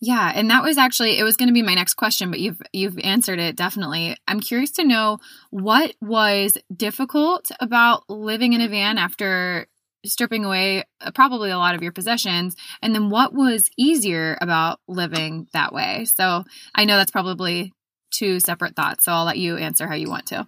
Yeah 0.00 0.32
and 0.34 0.50
that 0.50 0.62
was 0.62 0.78
actually 0.78 1.18
it 1.18 1.24
was 1.24 1.36
going 1.36 1.48
to 1.48 1.52
be 1.52 1.62
my 1.62 1.74
next 1.74 1.94
question 1.94 2.30
but 2.30 2.40
you've 2.40 2.60
you've 2.72 2.98
answered 3.00 3.38
it 3.38 3.56
definitely. 3.56 4.16
I'm 4.26 4.40
curious 4.40 4.70
to 4.72 4.84
know 4.84 5.18
what 5.50 5.94
was 6.00 6.56
difficult 6.74 7.50
about 7.60 8.08
living 8.08 8.52
in 8.52 8.60
a 8.60 8.68
van 8.68 8.98
after 8.98 9.66
stripping 10.06 10.44
away 10.44 10.84
uh, 11.00 11.10
probably 11.10 11.50
a 11.50 11.58
lot 11.58 11.74
of 11.74 11.82
your 11.82 11.92
possessions 11.92 12.54
and 12.80 12.94
then 12.94 13.10
what 13.10 13.34
was 13.34 13.70
easier 13.76 14.38
about 14.40 14.78
living 14.86 15.48
that 15.52 15.72
way? 15.72 16.04
So 16.04 16.44
i 16.74 16.84
know 16.84 16.96
that's 16.96 17.10
probably 17.10 17.72
two 18.10 18.40
separate 18.40 18.74
thoughts 18.74 19.04
so 19.04 19.12
i'll 19.12 19.24
let 19.24 19.36
you 19.36 19.56
answer 19.56 19.86
how 19.86 19.94
you 19.94 20.08
want 20.08 20.26
to 20.26 20.46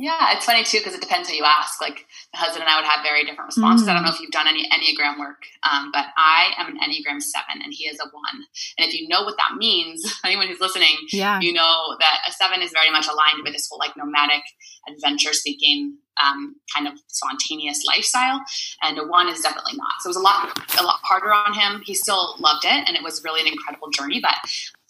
yeah, 0.00 0.32
it's 0.32 0.46
funny 0.46 0.64
too 0.64 0.78
because 0.78 0.94
it 0.94 1.02
depends 1.02 1.28
who 1.28 1.36
you 1.36 1.44
ask. 1.44 1.78
Like 1.78 2.06
the 2.32 2.38
husband 2.38 2.62
and 2.62 2.70
I 2.70 2.80
would 2.80 2.88
have 2.88 3.04
very 3.04 3.22
different 3.22 3.48
responses. 3.48 3.86
Mm. 3.86 3.90
I 3.90 3.94
don't 3.94 4.04
know 4.04 4.10
if 4.10 4.18
you've 4.18 4.30
done 4.30 4.48
any 4.48 4.66
Enneagram 4.70 5.18
work, 5.18 5.44
um, 5.70 5.90
but 5.92 6.06
I 6.16 6.52
am 6.56 6.68
an 6.68 6.80
Enneagram 6.80 7.20
seven 7.20 7.60
and 7.62 7.70
he 7.70 7.84
is 7.84 8.00
a 8.00 8.08
one. 8.08 8.48
And 8.78 8.88
if 8.88 8.98
you 8.98 9.08
know 9.08 9.24
what 9.24 9.36
that 9.36 9.58
means, 9.58 10.00
anyone 10.24 10.48
who's 10.48 10.60
listening, 10.60 10.96
yeah. 11.12 11.38
you 11.40 11.52
know 11.52 11.96
that 12.00 12.20
a 12.26 12.32
seven 12.32 12.62
is 12.62 12.72
very 12.72 12.90
much 12.90 13.08
aligned 13.08 13.44
with 13.44 13.52
this 13.52 13.68
whole 13.68 13.78
like 13.78 13.94
nomadic, 13.94 14.42
adventure 14.88 15.34
seeking, 15.34 15.98
um, 16.16 16.56
kind 16.74 16.88
of 16.88 16.94
spontaneous 17.08 17.84
lifestyle. 17.86 18.40
And 18.82 18.98
a 18.98 19.06
one 19.06 19.28
is 19.28 19.42
definitely 19.42 19.76
not. 19.76 20.00
So 20.00 20.08
it 20.08 20.10
was 20.10 20.16
a 20.16 20.20
lot, 20.20 20.58
a 20.80 20.82
lot 20.82 21.00
harder 21.02 21.34
on 21.34 21.52
him. 21.52 21.82
He 21.84 21.92
still 21.92 22.36
loved 22.38 22.64
it, 22.64 22.88
and 22.88 22.96
it 22.96 23.02
was 23.02 23.22
really 23.22 23.42
an 23.42 23.48
incredible 23.48 23.90
journey. 23.90 24.20
But 24.22 24.36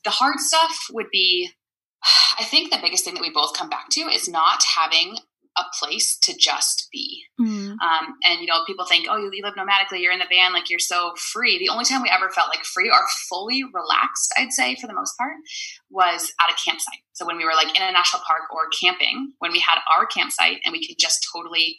the 0.05 0.11
hard 0.11 0.39
stuff 0.39 0.87
would 0.93 1.11
be 1.11 1.51
I 2.39 2.45
think 2.45 2.71
the 2.71 2.79
biggest 2.83 3.05
thing 3.05 3.15
that 3.15 3.23
we 3.23 3.31
both 3.31 3.57
come 3.57 3.69
back 3.69 3.89
to 3.91 4.01
is 4.03 4.29
not 4.29 4.63
having 4.77 5.17
a 5.59 5.65
place 5.79 6.17
to 6.23 6.35
just 6.37 6.89
be. 6.93 7.25
Mm. 7.41 7.73
Um, 7.73 8.15
and 8.25 8.41
you 8.41 8.47
know, 8.47 8.65
people 8.67 8.87
think, 8.87 9.07
oh, 9.11 9.17
you, 9.17 9.43
live 9.43 9.55
nomadically, 9.55 10.01
you're 10.01 10.13
in 10.13 10.21
the 10.21 10.27
van, 10.31 10.53
like 10.53 10.71
you're 10.71 10.79
so 10.79 11.13
free. 11.17 11.59
The 11.59 11.69
only 11.69 11.85
time 11.85 12.03
we 12.03 12.11
ever 12.11 12.31
felt 12.31 12.49
like 12.49 12.65
free 12.65 12.89
or 12.89 13.01
fully 13.29 13.63
relaxed, 13.65 14.33
I'd 14.39 14.53
say 14.53 14.77
for 14.77 14.87
the 14.87 14.95
most 14.95 15.17
part, 15.19 15.35
was 15.91 16.33
at 16.41 16.53
a 16.53 16.57
campsite. 16.65 17.01
So 17.13 17.27
when 17.27 17.37
we 17.37 17.45
were 17.45 17.55
like 17.55 17.77
in 17.77 17.83
a 17.83 17.93
national 17.93 18.23
park 18.27 18.43
or 18.53 18.69
camping, 18.69 19.33
when 19.39 19.53
we 19.53 19.59
had 19.59 19.79
our 19.91 20.07
campsite 20.07 20.59
and 20.65 20.73
we 20.73 20.87
could 20.87 20.97
just 20.99 21.27
totally 21.35 21.77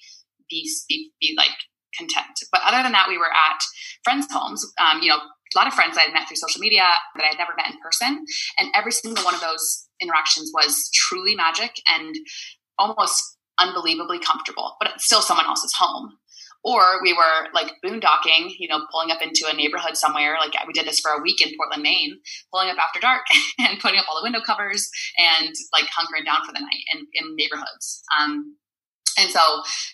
be 0.50 0.70
be, 0.88 1.12
be 1.20 1.34
like 1.38 1.56
content. 1.98 2.40
But 2.52 2.62
other 2.64 2.84
than 2.84 2.92
that, 2.92 3.08
we 3.08 3.18
were 3.18 3.32
at 3.32 3.62
friends' 4.04 4.28
homes. 4.32 4.66
Um, 4.80 5.02
you 5.02 5.10
know, 5.10 5.20
a 5.56 5.58
lot 5.58 5.68
of 5.68 5.74
friends 5.74 5.98
I 5.98 6.02
had 6.02 6.14
met 6.14 6.28
through 6.28 6.38
social 6.38 6.60
media 6.62 6.84
that 7.16 7.24
I 7.24 7.28
had 7.28 7.38
never 7.38 7.54
met 7.58 7.72
in 7.72 7.80
person, 7.82 8.26
and 8.60 8.70
every 8.76 8.92
single 8.92 9.24
one 9.24 9.36
of 9.36 9.42
those 9.42 9.88
interactions 10.02 10.52
was 10.54 10.90
truly 10.94 11.36
magic 11.36 11.82
and 11.88 12.16
almost 12.78 13.38
unbelievably 13.60 14.20
comfortable, 14.20 14.76
but 14.80 14.90
it's 14.94 15.06
still 15.06 15.22
someone 15.22 15.46
else's 15.46 15.74
home. 15.78 16.18
Or 16.64 17.02
we 17.02 17.14
were 17.14 17.48
like 17.54 17.72
boondocking, 17.84 18.54
you 18.60 18.68
know, 18.68 18.86
pulling 18.92 19.10
up 19.10 19.22
into 19.22 19.48
a 19.52 19.56
neighborhood 19.56 19.98
somewhere. 19.98 20.38
Like 20.40 20.54
we 20.68 20.74
did 20.74 20.86
this 20.86 21.00
for 21.00 21.12
a 21.12 21.22
week 21.22 21.42
in 21.42 21.56
Portland, 21.58 21.82
Maine, 21.82 22.20
pulling 22.54 22.70
up 22.70 22.78
after 22.78 23.00
dark 23.00 23.24
and 23.60 23.80
putting 23.80 24.00
up 24.00 24.06
all 24.08 24.20
the 24.20 24.24
window 24.24 24.42
covers 24.46 24.90
and 25.18 25.54
like 25.74 25.86
hunkering 25.86 26.26
down 26.26 26.46
for 26.46 26.54
the 26.54 26.60
night 26.60 26.84
in, 26.94 27.08
in 27.14 27.36
neighborhoods. 27.36 28.04
Um, 28.20 28.58
and 29.18 29.30
so 29.30 29.40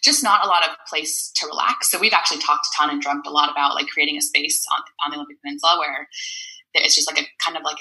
just 0.04 0.24
not 0.24 0.46
a 0.46 0.48
lot 0.48 0.64
of 0.68 0.76
place 0.88 1.32
to 1.36 1.48
relax. 1.48 1.92
So 1.92 2.00
we've 2.00 2.14
actually 2.14 2.40
talked 2.40 2.68
a 2.68 2.78
ton 2.78 2.90
and 2.90 3.02
dreamt 3.02 3.28
a 3.28 3.32
lot 3.32 3.52
about 3.52 3.76
like 3.76 3.88
creating 3.88 4.18
a 4.18 4.22
space 4.22 4.66
on, 4.72 4.82
on 5.04 5.12
the 5.12 5.18
Olympic 5.18 5.42
Peninsula 5.42 5.78
where 5.80 6.08
it's 6.74 6.96
just 6.96 7.10
like 7.10 7.22
a 7.22 7.28
kind 7.44 7.58
of 7.58 7.64
like 7.64 7.78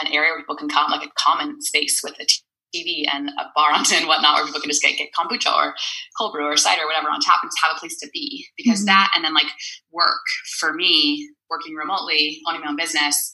an 0.00 0.12
area 0.12 0.30
where 0.32 0.40
people 0.40 0.56
can 0.56 0.68
come, 0.68 0.90
like 0.90 1.06
a 1.06 1.12
common 1.18 1.60
space 1.60 2.00
with 2.02 2.14
a 2.20 2.26
TV 2.74 3.04
and 3.12 3.28
a 3.30 3.44
bar 3.54 3.70
on 3.74 3.84
and 3.92 4.06
whatnot, 4.06 4.36
where 4.36 4.46
people 4.46 4.60
can 4.60 4.70
just 4.70 4.82
get, 4.82 4.96
get 4.96 5.10
kombucha 5.16 5.54
or 5.54 5.74
cold 6.18 6.32
brew 6.32 6.44
or 6.44 6.56
cider 6.56 6.82
or 6.82 6.86
whatever 6.86 7.08
on 7.08 7.20
tap 7.20 7.40
and 7.42 7.50
just 7.50 7.62
have 7.62 7.76
a 7.76 7.78
place 7.78 7.98
to 7.98 8.08
be. 8.12 8.46
Because 8.56 8.80
mm-hmm. 8.80 8.86
that 8.86 9.12
and 9.14 9.24
then 9.24 9.34
like 9.34 9.50
work 9.92 10.24
for 10.58 10.72
me, 10.72 11.28
working 11.50 11.74
remotely, 11.74 12.40
owning 12.48 12.62
my 12.62 12.68
own 12.68 12.76
business, 12.76 13.32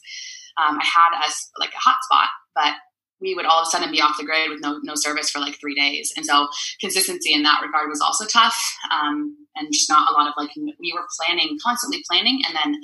um, 0.57 0.79
I 0.79 0.85
had 0.85 1.25
us 1.25 1.49
like 1.59 1.69
a 1.69 1.89
hotspot, 1.89 2.27
but 2.55 2.73
we 3.19 3.33
would 3.33 3.45
all 3.45 3.61
of 3.61 3.67
a 3.67 3.69
sudden 3.69 3.91
be 3.91 4.01
off 4.01 4.17
the 4.19 4.25
grid 4.25 4.49
with 4.49 4.61
no 4.61 4.79
no 4.83 4.93
service 4.95 5.29
for 5.29 5.39
like 5.39 5.59
three 5.59 5.75
days. 5.75 6.13
And 6.15 6.25
so 6.25 6.47
consistency 6.79 7.33
in 7.33 7.43
that 7.43 7.61
regard 7.63 7.89
was 7.89 8.01
also 8.01 8.25
tough. 8.25 8.57
Um, 8.93 9.35
and 9.55 9.73
just 9.73 9.89
not 9.89 10.09
a 10.09 10.13
lot 10.13 10.27
of 10.27 10.33
like 10.37 10.51
we 10.55 10.93
were 10.93 11.07
planning, 11.19 11.57
constantly 11.63 12.03
planning, 12.09 12.41
and 12.47 12.55
then 12.55 12.81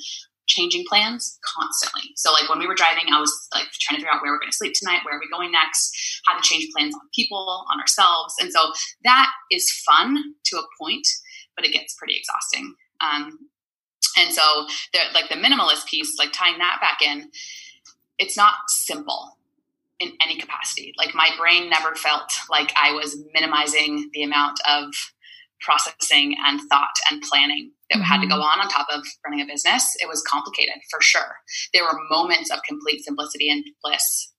changing 0.48 0.84
plans 0.88 1.40
constantly. 1.46 2.12
So 2.16 2.32
like 2.32 2.50
when 2.50 2.60
we 2.60 2.68
were 2.68 2.76
driving, 2.76 3.06
I 3.14 3.20
was 3.20 3.48
like 3.54 3.68
trying 3.80 3.98
to 3.98 4.02
figure 4.02 4.14
out 4.14 4.22
where 4.22 4.32
we're 4.32 4.40
going 4.40 4.52
to 4.52 4.58
sleep 4.58 4.74
tonight, 4.76 5.02
where 5.06 5.16
are 5.16 5.20
we 5.20 5.30
going 5.30 5.52
next, 5.52 6.22
how 6.28 6.36
to 6.36 6.42
change 6.42 6.70
plans 6.76 6.94
on 6.96 7.02
people, 7.14 7.66
on 7.72 7.80
ourselves. 7.80 8.36
And 8.42 8.52
so 8.52 8.72
that 9.04 9.32
is 9.52 9.72
fun 9.86 10.18
to 10.46 10.58
a 10.58 10.64
point, 10.80 11.08
but 11.56 11.66
it 11.66 11.72
gets 11.72 11.96
pretty 11.96 12.18
exhausting. 12.18 12.76
Um, 13.02 13.40
and 14.18 14.34
so 14.34 14.66
the 14.92 15.00
like 15.14 15.30
the 15.30 15.36
minimalist 15.36 15.88
piece, 15.88 16.18
like 16.20 16.34
tying 16.34 16.58
that 16.58 16.80
back 16.82 17.02
in, 17.02 17.32
it's 18.20 18.38
not 18.38 18.56
simple 18.68 19.38
in 20.00 20.12
any 20.24 20.38
capacity. 20.38 20.94
Like 20.98 21.16
my 21.16 21.30
brain 21.38 21.70
never 21.70 21.96
felt 21.96 22.34
like 22.50 22.74
I 22.76 22.92
was 22.92 23.18
minimizing 23.34 24.10
the 24.14 24.24
amount 24.24 24.60
of 24.68 24.94
processing 25.62 26.36
and 26.46 26.60
thought 26.70 26.94
and 27.10 27.22
planning 27.22 27.72
that 27.90 28.00
mm-hmm. 28.00 28.06
had 28.06 28.22
to 28.22 28.28
go 28.28 28.36
mm-hmm. 28.36 28.60
on 28.60 28.60
on 28.60 28.70
top 28.70 28.88
of 28.92 29.06
running 29.26 29.42
a 29.42 29.52
business. 29.52 29.96
It 30.00 30.08
was 30.08 30.24
complicated 30.28 30.76
for 30.92 31.02
sure. 31.02 31.38
There 31.74 31.84
were 31.84 31.98
moments 32.10 32.52
of 32.52 32.60
complete 32.68 33.04
simplicity 33.04 33.50
and 33.50 33.64
bliss 33.82 34.30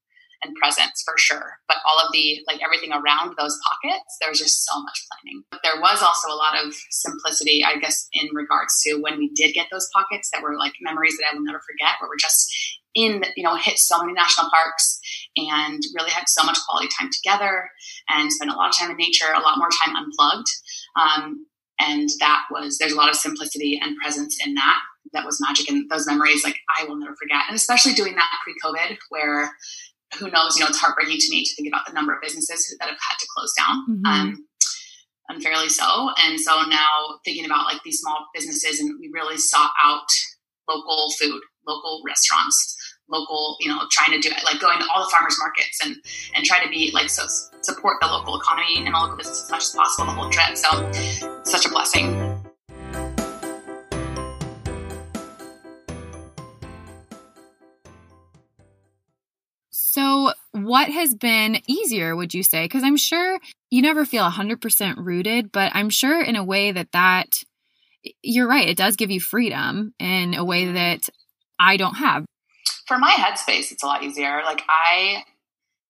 and 0.42 0.54
presence 0.56 1.02
for 1.04 1.16
sure. 1.16 1.56
But 1.66 1.78
all 1.88 1.98
of 1.98 2.12
the, 2.12 2.40
like 2.46 2.60
everything 2.62 2.92
around 2.92 3.34
those 3.38 3.58
pockets, 3.64 4.16
there 4.20 4.28
was 4.28 4.38
just 4.38 4.64
so 4.64 4.78
much 4.82 5.00
planning. 5.08 5.42
But 5.50 5.60
there 5.64 5.80
was 5.80 6.02
also 6.02 6.28
a 6.28 6.36
lot 6.36 6.54
of 6.62 6.74
simplicity, 6.90 7.64
I 7.64 7.78
guess, 7.78 8.06
in 8.12 8.28
regards 8.34 8.78
to 8.82 9.00
when 9.00 9.16
we 9.18 9.32
did 9.34 9.54
get 9.54 9.68
those 9.72 9.88
pockets 9.94 10.28
that 10.32 10.42
were 10.42 10.58
like 10.58 10.74
memories 10.82 11.16
that 11.16 11.32
I 11.32 11.34
will 11.34 11.44
never 11.44 11.62
forget, 11.64 11.96
where 11.98 12.10
we're 12.10 12.20
just 12.20 12.52
in, 12.94 13.24
you 13.36 13.42
know, 13.42 13.56
hit 13.56 13.78
so 13.78 13.98
many 14.00 14.12
national 14.12 14.50
parks 14.50 14.93
and 15.36 15.82
really 15.96 16.10
had 16.10 16.28
so 16.28 16.44
much 16.44 16.58
quality 16.68 16.88
time 16.98 17.10
together 17.12 17.70
and 18.08 18.32
spent 18.32 18.50
a 18.50 18.54
lot 18.54 18.68
of 18.70 18.76
time 18.76 18.90
in 18.90 18.96
nature, 18.96 19.32
a 19.34 19.40
lot 19.40 19.58
more 19.58 19.68
time 19.82 19.94
unplugged. 19.96 20.48
Um, 20.96 21.46
and 21.80 22.08
that 22.20 22.44
was, 22.50 22.78
there's 22.78 22.92
a 22.92 22.96
lot 22.96 23.08
of 23.08 23.16
simplicity 23.16 23.80
and 23.82 23.96
presence 23.96 24.38
in 24.44 24.54
that. 24.54 24.78
That 25.12 25.24
was 25.24 25.40
magic. 25.40 25.68
And 25.68 25.90
those 25.90 26.06
memories, 26.06 26.44
like, 26.44 26.58
I 26.78 26.84
will 26.84 26.96
never 26.96 27.14
forget. 27.16 27.42
And 27.48 27.56
especially 27.56 27.94
doing 27.94 28.14
that 28.14 28.30
pre 28.42 28.54
COVID, 28.64 28.96
where 29.10 29.50
who 30.18 30.30
knows, 30.30 30.56
you 30.56 30.62
know, 30.62 30.68
it's 30.68 30.78
heartbreaking 30.78 31.18
to 31.18 31.30
me 31.30 31.44
to 31.44 31.54
think 31.54 31.68
about 31.68 31.86
the 31.86 31.92
number 31.92 32.14
of 32.14 32.22
businesses 32.22 32.74
that 32.78 32.88
have 32.88 32.98
had 32.98 33.16
to 33.18 33.26
close 33.36 33.52
down. 33.58 33.84
Mm-hmm. 33.88 34.06
Um, 34.06 34.46
unfairly 35.28 35.68
so. 35.68 36.10
And 36.22 36.38
so 36.38 36.62
now 36.68 37.18
thinking 37.24 37.44
about 37.44 37.66
like 37.66 37.82
these 37.84 38.00
small 38.00 38.26
businesses, 38.34 38.80
and 38.80 38.94
we 39.00 39.10
really 39.12 39.38
sought 39.38 39.72
out 39.82 40.06
local 40.68 41.10
food, 41.18 41.40
local 41.66 42.02
restaurants, 42.06 42.76
local, 43.08 43.56
you 43.60 43.68
know, 43.68 43.80
trying 43.90 44.12
to 44.12 44.20
do 44.20 44.34
it, 44.34 44.44
like 44.44 44.60
going 44.60 44.78
to 44.78 44.86
all 44.92 45.04
the 45.04 45.10
farmers 45.10 45.36
markets 45.38 45.80
and 45.84 45.96
and 46.36 46.44
try 46.44 46.62
to 46.62 46.70
be 46.70 46.90
like 46.92 47.10
so 47.10 47.24
support 47.62 47.96
the 48.00 48.06
local 48.06 48.38
economy 48.38 48.78
and 48.78 48.86
the 48.86 48.98
local 48.98 49.16
business 49.16 49.44
as 49.44 49.50
much 49.50 49.62
as 49.62 49.72
possible 49.72 50.06
the 50.06 50.12
whole 50.12 50.30
trip. 50.30 50.56
So 50.56 51.42
such 51.44 51.66
a 51.66 51.68
blessing. 51.68 52.34
So, 59.94 60.32
what 60.50 60.88
has 60.88 61.14
been 61.14 61.60
easier, 61.68 62.16
would 62.16 62.34
you 62.34 62.42
say? 62.42 62.64
Because 62.64 62.82
I'm 62.82 62.96
sure 62.96 63.38
you 63.70 63.80
never 63.80 64.04
feel 64.04 64.28
100% 64.28 64.96
rooted, 64.96 65.52
but 65.52 65.70
I'm 65.72 65.88
sure 65.88 66.20
in 66.20 66.34
a 66.34 66.42
way 66.42 66.72
that 66.72 66.90
that, 66.90 67.44
you're 68.20 68.48
right, 68.48 68.68
it 68.68 68.76
does 68.76 68.96
give 68.96 69.12
you 69.12 69.20
freedom 69.20 69.94
in 70.00 70.34
a 70.34 70.44
way 70.44 70.72
that 70.72 71.08
I 71.60 71.76
don't 71.76 71.94
have. 71.94 72.24
For 72.86 72.98
my 72.98 73.12
headspace, 73.12 73.72
it's 73.72 73.82
a 73.82 73.86
lot 73.86 74.02
easier. 74.02 74.42
Like, 74.44 74.62
I 74.68 75.24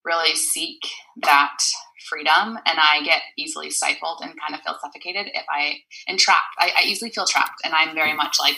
really 0.05 0.35
seek 0.35 0.79
that 1.23 1.57
freedom 2.07 2.57
and 2.65 2.77
I 2.79 3.01
get 3.03 3.21
easily 3.37 3.69
stifled 3.69 4.19
and 4.21 4.39
kind 4.39 4.53
of 4.53 4.61
feel 4.61 4.77
suffocated 4.79 5.31
if 5.33 5.45
I 5.49 5.79
and 6.07 6.19
trapped. 6.19 6.55
I, 6.59 6.71
I 6.77 6.83
easily 6.85 7.11
feel 7.11 7.25
trapped 7.25 7.61
and 7.63 7.73
I'm 7.73 7.95
very 7.95 8.13
much 8.13 8.37
like, 8.39 8.57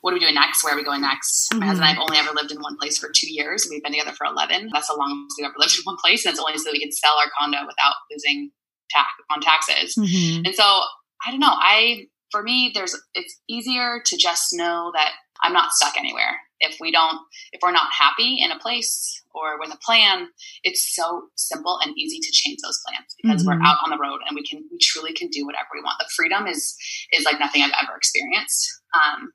what 0.00 0.12
are 0.12 0.14
we 0.14 0.20
doing 0.20 0.34
next? 0.34 0.64
Where 0.64 0.72
are 0.72 0.76
we 0.76 0.84
going 0.84 1.02
next? 1.02 1.50
Mm-hmm. 1.50 1.60
My 1.60 1.66
husband 1.66 1.88
and 1.88 1.90
I 1.90 2.00
have 2.00 2.02
only 2.02 2.16
ever 2.16 2.34
lived 2.34 2.52
in 2.52 2.60
one 2.60 2.76
place 2.78 2.96
for 2.96 3.10
two 3.14 3.30
years. 3.30 3.66
We've 3.70 3.82
been 3.82 3.92
together 3.92 4.12
for 4.12 4.26
11. 4.26 4.70
That's 4.72 4.88
the 4.88 4.94
longest 4.94 5.36
we've 5.38 5.46
ever 5.46 5.54
lived 5.58 5.76
in 5.76 5.84
one 5.84 5.98
place. 6.02 6.24
And 6.24 6.32
it's 6.32 6.40
only 6.40 6.56
so 6.56 6.64
that 6.64 6.72
we 6.72 6.80
could 6.80 6.94
sell 6.94 7.18
our 7.18 7.30
condo 7.38 7.58
without 7.66 7.94
losing 8.10 8.50
tax 8.90 9.08
on 9.30 9.40
taxes. 9.40 9.94
Mm-hmm. 9.96 10.46
And 10.46 10.54
so 10.54 10.64
I 10.64 11.30
don't 11.30 11.40
know. 11.40 11.52
I, 11.52 12.06
for 12.30 12.42
me, 12.42 12.70
there's, 12.74 12.96
it's 13.14 13.38
easier 13.48 14.00
to 14.06 14.16
just 14.16 14.54
know 14.54 14.90
that 14.94 15.12
I'm 15.42 15.52
not 15.52 15.72
stuck 15.72 15.96
anywhere. 15.98 16.40
If 16.60 16.76
we 16.78 16.92
don't, 16.92 17.18
if 17.52 17.60
we're 17.62 17.72
not 17.72 17.92
happy 17.96 18.38
in 18.42 18.50
a 18.50 18.58
place 18.58 19.22
or 19.34 19.58
with 19.58 19.72
a 19.72 19.78
plan, 19.78 20.28
it's 20.62 20.94
so 20.94 21.28
simple 21.36 21.78
and 21.82 21.96
easy 21.96 22.18
to 22.20 22.32
change 22.32 22.58
those 22.62 22.80
plans 22.86 23.14
because 23.22 23.46
mm-hmm. 23.46 23.60
we're 23.60 23.66
out 23.66 23.78
on 23.82 23.90
the 23.90 23.98
road 23.98 24.20
and 24.28 24.34
we 24.34 24.42
can, 24.42 24.62
we 24.70 24.78
truly 24.78 25.12
can 25.14 25.28
do 25.28 25.46
whatever 25.46 25.68
we 25.72 25.80
want. 25.80 25.96
The 25.98 26.10
freedom 26.14 26.46
is, 26.46 26.76
is 27.12 27.24
like 27.24 27.40
nothing 27.40 27.62
I've 27.62 27.72
ever 27.82 27.96
experienced. 27.96 28.68
Um, 28.94 29.32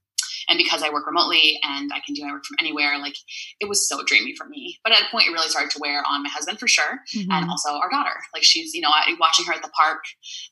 and 0.49 0.57
because 0.57 0.83
I 0.83 0.89
work 0.91 1.07
remotely 1.07 1.59
and 1.63 1.91
I 1.93 1.99
can 2.05 2.13
do 2.13 2.23
my 2.23 2.31
work 2.31 2.45
from 2.45 2.57
anywhere, 2.59 2.97
like 2.99 3.15
it 3.59 3.67
was 3.67 3.87
so 3.87 4.03
dreamy 4.03 4.35
for 4.35 4.47
me. 4.47 4.77
But 4.83 4.93
at 4.93 5.01
a 5.01 5.09
point, 5.09 5.27
it 5.27 5.31
really 5.31 5.49
started 5.49 5.71
to 5.71 5.79
wear 5.79 6.03
on 6.07 6.23
my 6.23 6.29
husband 6.29 6.59
for 6.59 6.67
sure, 6.67 6.99
mm-hmm. 7.15 7.31
and 7.31 7.49
also 7.49 7.69
our 7.69 7.89
daughter. 7.89 8.15
Like 8.33 8.43
she's, 8.43 8.73
you 8.73 8.81
know, 8.81 8.91
watching 9.19 9.45
her 9.45 9.53
at 9.53 9.63
the 9.63 9.69
park, 9.69 10.03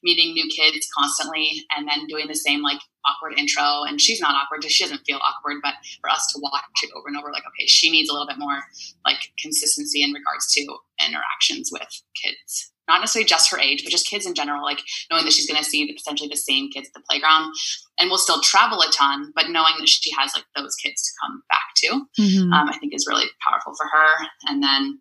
meeting 0.02 0.34
new 0.34 0.50
kids 0.50 0.88
constantly, 0.98 1.52
and 1.76 1.88
then 1.88 2.08
doing 2.08 2.28
the 2.28 2.36
same 2.36 2.62
like 2.62 2.80
awkward 3.06 3.38
intro. 3.38 3.84
And 3.88 4.00
she's 4.00 4.22
not 4.22 4.36
awkward; 4.36 4.64
she 4.64 4.84
doesn't 4.84 5.06
feel 5.06 5.20
awkward. 5.22 5.58
But 5.62 5.76
for 6.02 6.10
us 6.10 6.32
to 6.34 6.40
watch 6.42 6.64
it 6.84 6.92
over 6.96 7.08
and 7.08 7.18
over, 7.18 7.32
like 7.32 7.44
okay, 7.48 7.68
she 7.68 7.90
needs 7.90 8.10
a 8.10 8.14
little 8.14 8.28
bit 8.28 8.40
more 8.40 8.64
like 9.06 9.32
consistency 9.40 10.04
in 10.04 10.12
regards 10.12 10.52
to 10.54 10.78
interactions 11.06 11.70
with 11.72 11.88
kids 12.22 12.74
not 12.88 13.00
necessarily 13.00 13.26
just 13.26 13.50
her 13.52 13.60
age, 13.60 13.84
but 13.84 13.92
just 13.92 14.10
kids 14.10 14.26
in 14.26 14.34
general, 14.34 14.64
like 14.64 14.82
knowing 15.10 15.24
that 15.24 15.32
she's 15.32 15.48
going 15.48 15.62
to 15.62 15.68
see 15.68 15.92
potentially 15.92 16.30
the 16.30 16.36
same 16.36 16.70
kids 16.70 16.88
at 16.88 16.94
the 16.94 17.06
playground 17.08 17.54
and 18.00 18.10
will 18.10 18.18
still 18.18 18.42
travel 18.42 18.82
a 18.82 18.92
ton, 18.92 19.32
but 19.36 19.50
knowing 19.50 19.74
that 19.80 19.88
she 19.88 20.12
has 20.18 20.34
like 20.36 20.46
those 20.56 20.76
kids 20.76 21.02
to 21.04 21.12
come 21.22 21.44
back 21.50 21.74
to, 21.78 21.88
mm-hmm. 22.20 22.54
um, 22.54 22.70
I 22.70 22.78
think 22.78 22.94
is 22.94 23.08
really 23.08 23.26
powerful 23.48 23.74
for 23.76 23.88
her. 23.88 24.28
And 24.48 24.62
then, 24.62 25.00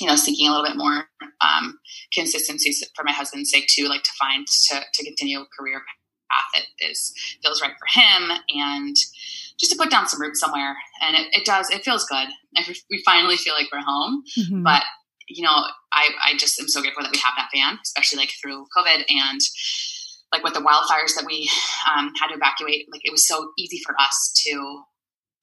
you 0.00 0.06
know, 0.06 0.16
seeking 0.16 0.48
a 0.48 0.50
little 0.50 0.66
bit 0.66 0.76
more 0.76 1.08
um, 1.40 1.78
consistency 2.12 2.72
for 2.94 3.04
my 3.04 3.12
husband's 3.12 3.50
sake 3.50 3.68
too, 3.68 3.88
like 3.88 4.02
to 4.02 4.12
find 4.18 4.46
to, 4.46 4.80
to 4.92 5.04
continue 5.04 5.40
a 5.40 5.46
career 5.58 5.82
path 6.30 6.46
that 6.54 6.90
is 6.90 7.12
feels 7.42 7.60
right 7.60 7.72
for 7.78 8.00
him 8.00 8.30
and 8.48 8.96
just 9.58 9.72
to 9.72 9.78
put 9.78 9.90
down 9.90 10.08
some 10.08 10.20
roots 10.20 10.40
somewhere. 10.40 10.76
And 11.02 11.16
it, 11.16 11.26
it 11.32 11.44
does, 11.44 11.68
it 11.70 11.84
feels 11.84 12.04
good. 12.04 12.28
We 12.90 13.02
finally 13.04 13.36
feel 13.36 13.54
like 13.54 13.66
we're 13.72 13.80
home, 13.84 14.22
mm-hmm. 14.38 14.62
but 14.62 14.82
you 15.28 15.42
know, 15.42 15.64
I, 15.92 16.08
I 16.24 16.36
just 16.38 16.58
am 16.58 16.68
so 16.68 16.80
grateful 16.80 17.02
that 17.02 17.12
we 17.12 17.18
have 17.18 17.34
that 17.36 17.50
van, 17.54 17.78
especially 17.82 18.18
like 18.18 18.32
through 18.40 18.66
COVID 18.76 19.04
and 19.08 19.40
like 20.32 20.42
with 20.42 20.54
the 20.54 20.60
wildfires 20.60 21.14
that 21.16 21.24
we 21.26 21.50
um, 21.90 22.12
had 22.20 22.28
to 22.28 22.34
evacuate. 22.34 22.86
Like 22.90 23.02
it 23.04 23.12
was 23.12 23.26
so 23.26 23.50
easy 23.58 23.80
for 23.84 23.94
us 24.00 24.32
to 24.46 24.82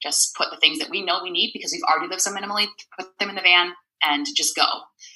just 0.01 0.35
put 0.35 0.49
the 0.51 0.57
things 0.57 0.79
that 0.79 0.89
we 0.89 1.03
know 1.03 1.19
we 1.23 1.31
need 1.31 1.51
because 1.53 1.71
we've 1.71 1.83
already 1.83 2.09
lived 2.09 2.21
so 2.21 2.31
minimally, 2.31 2.67
put 2.97 3.17
them 3.19 3.29
in 3.29 3.35
the 3.35 3.41
van, 3.41 3.73
and 4.03 4.25
just 4.35 4.55
go 4.55 4.65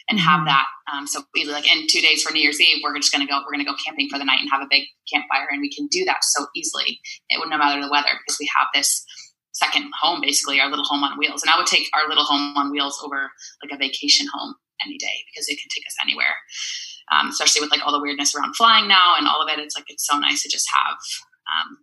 and 0.10 0.20
have 0.20 0.40
mm-hmm. 0.40 0.46
that. 0.46 0.66
Um, 0.92 1.08
so 1.08 1.22
we 1.34 1.46
like 1.46 1.68
in 1.68 1.86
two 1.88 2.02
days 2.02 2.24
for 2.24 2.34
New 2.34 2.42
Year's 2.42 2.60
Eve, 2.60 2.82
we're 2.84 2.96
just 2.98 3.14
going 3.14 3.26
to 3.26 3.30
go, 3.30 3.40
we're 3.40 3.54
going 3.54 3.66
to 3.66 3.70
go 3.70 3.78
camping 3.86 4.10
for 4.10 4.18
the 4.18 4.26
night 4.26 4.40
and 4.42 4.50
have 4.52 4.62
a 4.62 4.70
big 4.70 4.84
campfire. 5.12 5.48
And 5.52 5.62
we 5.62 5.72
can 5.72 5.88
do 5.88 6.06
that 6.06 6.24
so 6.24 6.48
easily. 6.56 7.00
It 7.30 7.40
would 7.40 7.50
no 7.50 7.58
matter 7.58 7.82
the 7.82 7.92
weather 7.92 8.10
because 8.20 8.38
we 8.40 8.50
have 8.58 8.68
this 8.74 9.06
second 9.54 9.92
home, 10.02 10.22
basically 10.22 10.60
our 10.60 10.70
little 10.70 10.86
home 10.86 11.04
on 11.04 11.18
wheels. 11.18 11.44
And 11.44 11.50
I 11.50 11.58
would 11.58 11.68
take 11.68 11.90
our 11.94 12.08
little 12.08 12.24
home 12.24 12.56
on 12.58 12.72
wheels 12.72 13.02
over 13.04 13.30
like 13.64 13.72
a 13.74 13.78
vacation 13.78 14.28
home 14.34 14.56
any 14.84 14.98
day 14.98 15.24
because 15.30 15.48
it 15.50 15.60
can 15.60 15.70
take 15.76 15.86
us 15.86 15.96
anywhere. 16.02 16.36
Um, 17.12 17.30
especially 17.30 17.62
with 17.62 17.72
like 17.72 17.86
all 17.86 17.92
the 17.92 18.02
weirdness 18.02 18.36
around 18.36 18.56
flying 18.56 18.88
now 18.88 19.16
and 19.18 19.28
all 19.28 19.42
of 19.42 19.50
it. 19.50 19.60
It's 19.60 19.76
like, 19.76 19.86
it's 19.88 20.06
so 20.06 20.20
nice 20.20 20.44
to 20.44 20.50
just 20.50 20.70
have 20.72 20.98
um, 21.50 21.78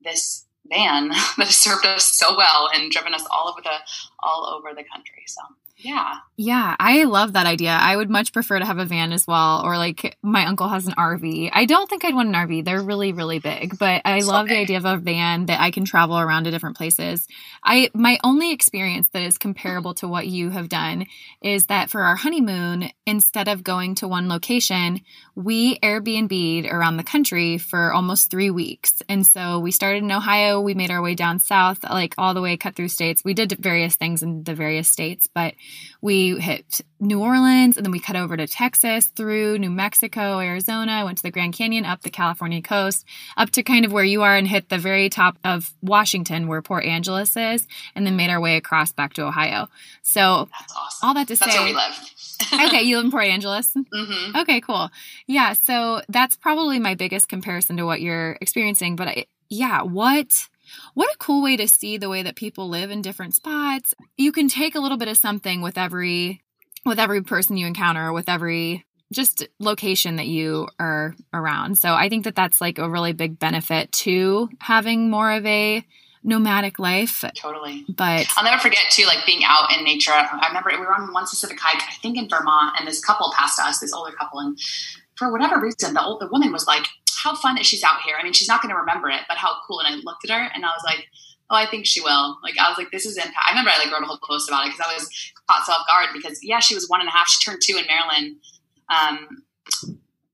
this 0.00 0.46
van 0.70 1.08
that 1.36 1.46
has 1.46 1.56
served 1.56 1.86
us 1.86 2.04
so 2.04 2.36
well 2.36 2.68
and 2.72 2.90
driven 2.90 3.14
us 3.14 3.24
all 3.30 3.48
over 3.48 3.60
the 3.62 3.78
all 4.20 4.46
over 4.46 4.74
the 4.74 4.84
country. 4.84 5.24
So 5.26 5.40
yeah. 5.78 6.14
Yeah, 6.40 6.76
I 6.78 7.02
love 7.02 7.32
that 7.32 7.46
idea. 7.46 7.70
I 7.70 7.96
would 7.96 8.10
much 8.10 8.32
prefer 8.32 8.60
to 8.60 8.64
have 8.64 8.78
a 8.78 8.84
van 8.84 9.12
as 9.12 9.26
well, 9.26 9.60
or 9.64 9.76
like 9.76 10.16
my 10.22 10.46
uncle 10.46 10.68
has 10.68 10.86
an 10.86 10.94
RV. 10.94 11.50
I 11.52 11.64
don't 11.64 11.90
think 11.90 12.04
I'd 12.04 12.14
want 12.14 12.28
an 12.28 12.34
RV. 12.34 12.64
They're 12.64 12.80
really, 12.80 13.12
really 13.12 13.40
big, 13.40 13.76
but 13.76 14.02
I 14.04 14.20
so 14.20 14.28
love 14.28 14.46
big. 14.46 14.54
the 14.54 14.60
idea 14.60 14.76
of 14.76 14.84
a 14.84 14.96
van 14.96 15.46
that 15.46 15.60
I 15.60 15.72
can 15.72 15.84
travel 15.84 16.16
around 16.16 16.44
to 16.44 16.52
different 16.52 16.76
places. 16.76 17.26
I 17.64 17.90
my 17.92 18.18
only 18.22 18.52
experience 18.52 19.08
that 19.08 19.22
is 19.22 19.36
comparable 19.36 19.94
to 19.94 20.06
what 20.06 20.28
you 20.28 20.50
have 20.50 20.68
done 20.68 21.06
is 21.42 21.66
that 21.66 21.90
for 21.90 22.02
our 22.02 22.14
honeymoon, 22.14 22.90
instead 23.04 23.48
of 23.48 23.64
going 23.64 23.96
to 23.96 24.06
one 24.06 24.28
location, 24.28 25.00
we 25.34 25.78
Airbnb'd 25.80 26.66
around 26.70 26.98
the 26.98 27.02
country 27.02 27.58
for 27.58 27.92
almost 27.92 28.30
three 28.30 28.50
weeks. 28.50 29.02
And 29.08 29.26
so 29.26 29.58
we 29.58 29.72
started 29.72 30.04
in 30.04 30.12
Ohio, 30.12 30.60
we 30.60 30.74
made 30.74 30.92
our 30.92 31.02
way 31.02 31.16
down 31.16 31.40
south, 31.40 31.82
like 31.82 32.14
all 32.16 32.32
the 32.34 32.40
way 32.40 32.56
cut 32.56 32.76
through 32.76 32.88
states. 32.88 33.22
We 33.24 33.34
did 33.34 33.52
various 33.58 33.96
things 33.96 34.22
in 34.22 34.44
the 34.44 34.54
various 34.54 34.88
states, 34.88 35.28
but 35.34 35.54
we 36.00 36.38
hit 36.38 36.80
New 37.00 37.20
Orleans 37.20 37.76
and 37.76 37.84
then 37.84 37.90
we 37.90 38.00
cut 38.00 38.16
over 38.16 38.36
to 38.36 38.46
Texas 38.46 39.06
through 39.06 39.58
New 39.58 39.70
Mexico, 39.70 40.38
Arizona, 40.38 41.04
went 41.04 41.18
to 41.18 41.22
the 41.22 41.30
Grand 41.30 41.54
Canyon, 41.54 41.84
up 41.84 42.02
the 42.02 42.10
California 42.10 42.62
coast, 42.62 43.04
up 43.36 43.50
to 43.50 43.62
kind 43.62 43.84
of 43.84 43.92
where 43.92 44.04
you 44.04 44.22
are 44.22 44.36
and 44.36 44.46
hit 44.46 44.68
the 44.68 44.78
very 44.78 45.08
top 45.08 45.38
of 45.44 45.72
Washington 45.82 46.46
where 46.46 46.62
Port 46.62 46.84
Angeles 46.84 47.36
is, 47.36 47.66
and 47.94 48.06
then 48.06 48.16
made 48.16 48.30
our 48.30 48.40
way 48.40 48.56
across 48.56 48.92
back 48.92 49.14
to 49.14 49.26
Ohio. 49.26 49.68
So 50.02 50.20
awesome. 50.20 50.48
all 51.02 51.14
that 51.14 51.28
to 51.28 51.36
that's 51.36 51.52
say. 51.52 51.58
Where 51.58 51.66
we 51.66 51.74
live. 51.74 52.14
okay, 52.66 52.82
you 52.82 52.96
live 52.96 53.06
in 53.06 53.10
Port 53.10 53.26
Angeles? 53.26 53.72
Mm-hmm. 53.74 54.36
Okay, 54.36 54.60
cool. 54.60 54.90
Yeah, 55.26 55.52
so 55.52 56.02
that's 56.08 56.36
probably 56.36 56.78
my 56.78 56.94
biggest 56.94 57.28
comparison 57.28 57.76
to 57.78 57.84
what 57.84 58.00
you're 58.00 58.38
experiencing. 58.40 58.96
But 58.96 59.08
I, 59.08 59.26
yeah, 59.48 59.82
what 59.82 60.48
what 60.94 61.12
a 61.12 61.18
cool 61.18 61.42
way 61.42 61.56
to 61.56 61.68
see 61.68 61.96
the 61.96 62.08
way 62.08 62.22
that 62.22 62.36
people 62.36 62.68
live 62.68 62.90
in 62.90 63.02
different 63.02 63.34
spots. 63.34 63.94
You 64.16 64.32
can 64.32 64.48
take 64.48 64.74
a 64.74 64.80
little 64.80 64.98
bit 64.98 65.08
of 65.08 65.16
something 65.16 65.60
with 65.60 65.78
every 65.78 66.42
with 66.84 66.98
every 66.98 67.22
person 67.22 67.56
you 67.56 67.66
encounter, 67.66 68.12
with 68.12 68.28
every 68.28 68.84
just 69.12 69.46
location 69.58 70.16
that 70.16 70.26
you 70.26 70.68
are 70.78 71.14
around. 71.32 71.78
So 71.78 71.94
I 71.94 72.08
think 72.08 72.24
that 72.24 72.34
that's 72.34 72.60
like 72.60 72.78
a 72.78 72.88
really 72.88 73.12
big 73.12 73.38
benefit 73.38 73.90
to 73.92 74.48
having 74.60 75.10
more 75.10 75.30
of 75.32 75.46
a 75.46 75.84
nomadic 76.22 76.78
life. 76.78 77.24
Totally. 77.34 77.84
But 77.88 78.26
I'll 78.36 78.44
never 78.44 78.60
forget 78.60 78.84
too, 78.90 79.04
like 79.06 79.24
being 79.24 79.42
out 79.44 79.76
in 79.76 79.84
nature. 79.84 80.12
I 80.12 80.46
remember 80.48 80.70
we 80.72 80.78
were 80.78 80.94
on 80.94 81.12
one 81.12 81.26
specific 81.26 81.58
hike, 81.60 81.82
I 81.82 81.94
think 82.02 82.18
in 82.18 82.28
Vermont, 82.28 82.76
and 82.78 82.86
this 82.86 83.02
couple 83.04 83.32
passed 83.36 83.58
us, 83.58 83.78
this 83.78 83.92
older 83.92 84.12
couple, 84.12 84.40
and 84.40 84.58
for 85.16 85.32
whatever 85.32 85.60
reason, 85.60 85.94
the 85.94 86.02
old 86.02 86.20
the 86.20 86.28
woman 86.28 86.52
was 86.52 86.66
like, 86.66 86.86
how 87.22 87.34
fun 87.36 87.54
that 87.56 87.66
she's 87.66 87.82
out 87.82 88.00
here. 88.04 88.16
I 88.18 88.22
mean, 88.22 88.32
she's 88.32 88.48
not 88.48 88.62
going 88.62 88.72
to 88.72 88.78
remember 88.78 89.08
it, 89.10 89.22
but 89.28 89.36
how 89.36 89.56
cool. 89.66 89.80
And 89.80 89.88
I 89.88 89.96
looked 89.96 90.24
at 90.24 90.30
her 90.30 90.50
and 90.54 90.64
I 90.64 90.68
was 90.68 90.82
like, 90.84 91.06
oh, 91.50 91.56
I 91.56 91.66
think 91.66 91.86
she 91.86 92.00
will. 92.00 92.38
Like, 92.42 92.54
I 92.58 92.68
was 92.68 92.78
like, 92.78 92.90
this 92.90 93.06
is 93.06 93.16
impact. 93.16 93.36
I 93.46 93.52
remember 93.52 93.70
I 93.70 93.78
like 93.78 93.92
wrote 93.92 94.02
a 94.02 94.06
whole 94.06 94.20
post 94.26 94.48
about 94.48 94.66
it 94.66 94.72
because 94.72 94.86
I 94.86 94.94
was 94.94 95.32
caught 95.48 95.68
off 95.68 95.86
guard 95.86 96.08
because 96.12 96.40
yeah, 96.42 96.60
she 96.60 96.74
was 96.74 96.88
one 96.88 97.00
and 97.00 97.08
a 97.08 97.12
half. 97.12 97.28
She 97.28 97.44
turned 97.44 97.60
two 97.62 97.76
in 97.76 97.86
Maryland. 97.86 98.36
Um, 98.88 99.42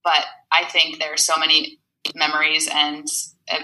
but 0.02 0.26
I 0.52 0.64
think 0.64 0.98
there 0.98 1.12
are 1.12 1.18
so 1.18 1.36
many 1.38 1.78
memories 2.14 2.68
and 2.72 3.06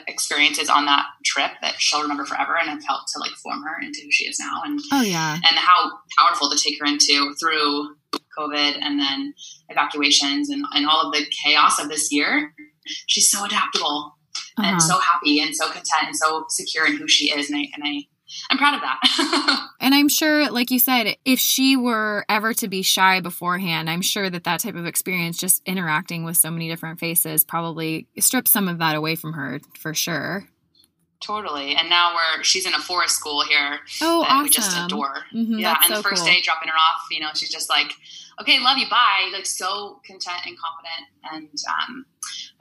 experiences 0.07 0.69
on 0.69 0.85
that 0.87 1.07
trip 1.25 1.53
that 1.63 1.75
she'll 1.79 2.03
remember 2.03 2.25
forever 2.25 2.57
and 2.59 2.69
have 2.69 2.85
helped 2.85 3.09
to 3.13 3.19
like 3.19 3.31
form 3.43 3.63
her 3.63 3.81
into 3.81 4.01
who 4.03 4.11
she 4.11 4.27
is 4.27 4.39
now 4.39 4.61
and 4.63 4.79
oh 4.93 5.01
yeah 5.01 5.35
and 5.37 5.57
how 5.57 5.91
powerful 6.19 6.51
to 6.51 6.59
take 6.59 6.79
her 6.79 6.85
into 6.85 7.35
through 7.41 7.95
covid 8.39 8.77
and 8.83 9.01
then 9.01 9.33
evacuations 9.71 10.51
and, 10.51 10.65
and 10.75 10.87
all 10.87 11.07
of 11.07 11.15
the 11.15 11.25
chaos 11.43 11.81
of 11.81 11.89
this 11.89 12.13
year 12.13 12.53
she's 13.07 13.31
so 13.31 13.45
adaptable 13.45 14.17
uh-huh. 14.59 14.71
and 14.71 14.83
so 14.83 14.99
happy 14.99 15.41
and 15.41 15.55
so 15.55 15.67
content 15.67 16.07
and 16.07 16.17
so 16.17 16.45
secure 16.49 16.87
in 16.87 16.97
who 16.97 17.09
she 17.09 17.31
is. 17.31 17.51
And 17.51 17.59
I, 17.59 17.69
and 17.75 17.83
I, 17.85 18.03
I'm 18.51 18.59
proud 18.59 18.75
of 18.75 18.81
that. 18.81 19.69
and 19.81 19.95
I'm 19.95 20.09
sure, 20.09 20.51
like 20.51 20.71
you 20.71 20.79
said, 20.79 21.17
if 21.25 21.39
she 21.39 21.77
were 21.77 22.25
ever 22.29 22.55
to 22.55 22.69
be 22.69 22.83
shy 22.83 23.21
beforehand, 23.21 23.91
I'm 23.91 24.03
sure 24.03 24.31
that 24.31 24.45
that 24.45 24.61
type 24.61 24.77
of 24.77 24.87
experience, 24.87 25.39
just 25.39 25.63
interacting 25.67 26.25
with 26.25 26.37
so 26.37 26.51
many 26.51 26.69
different 26.69 27.01
faces, 27.01 27.45
probably 27.45 28.07
strips 28.19 28.51
some 28.51 28.69
of 28.69 28.79
that 28.79 28.95
away 28.95 29.17
from 29.17 29.33
her 29.33 29.61
for 29.79 29.95
sure. 29.95 30.49
Totally. 31.21 31.75
And 31.75 31.91
now 31.91 32.15
we're 32.15 32.43
she's 32.43 32.67
in 32.67 32.73
a 32.73 32.79
forest 32.79 33.17
school 33.17 33.45
here 33.45 33.81
oh, 34.01 34.23
that 34.23 34.31
awesome. 34.31 34.43
we 34.43 34.49
just 34.49 34.77
adore. 34.79 35.17
Mm-hmm, 35.35 35.59
yeah. 35.59 35.77
and 35.85 35.95
so 35.95 35.97
the 35.97 36.03
first 36.03 36.23
cool. 36.23 36.33
day 36.33 36.41
dropping 36.43 36.69
her 36.69 36.75
off, 36.75 37.03
you 37.11 37.21
know, 37.21 37.29
she's 37.35 37.51
just 37.51 37.69
like, 37.69 37.93
Okay, 38.41 38.59
love 38.59 38.79
you, 38.79 38.89
bye. 38.89 39.29
Like 39.33 39.45
so 39.45 40.01
content 40.05 40.47
and 40.47 40.57
confident. 40.59 41.09
And 41.31 41.59
um, 41.69 42.07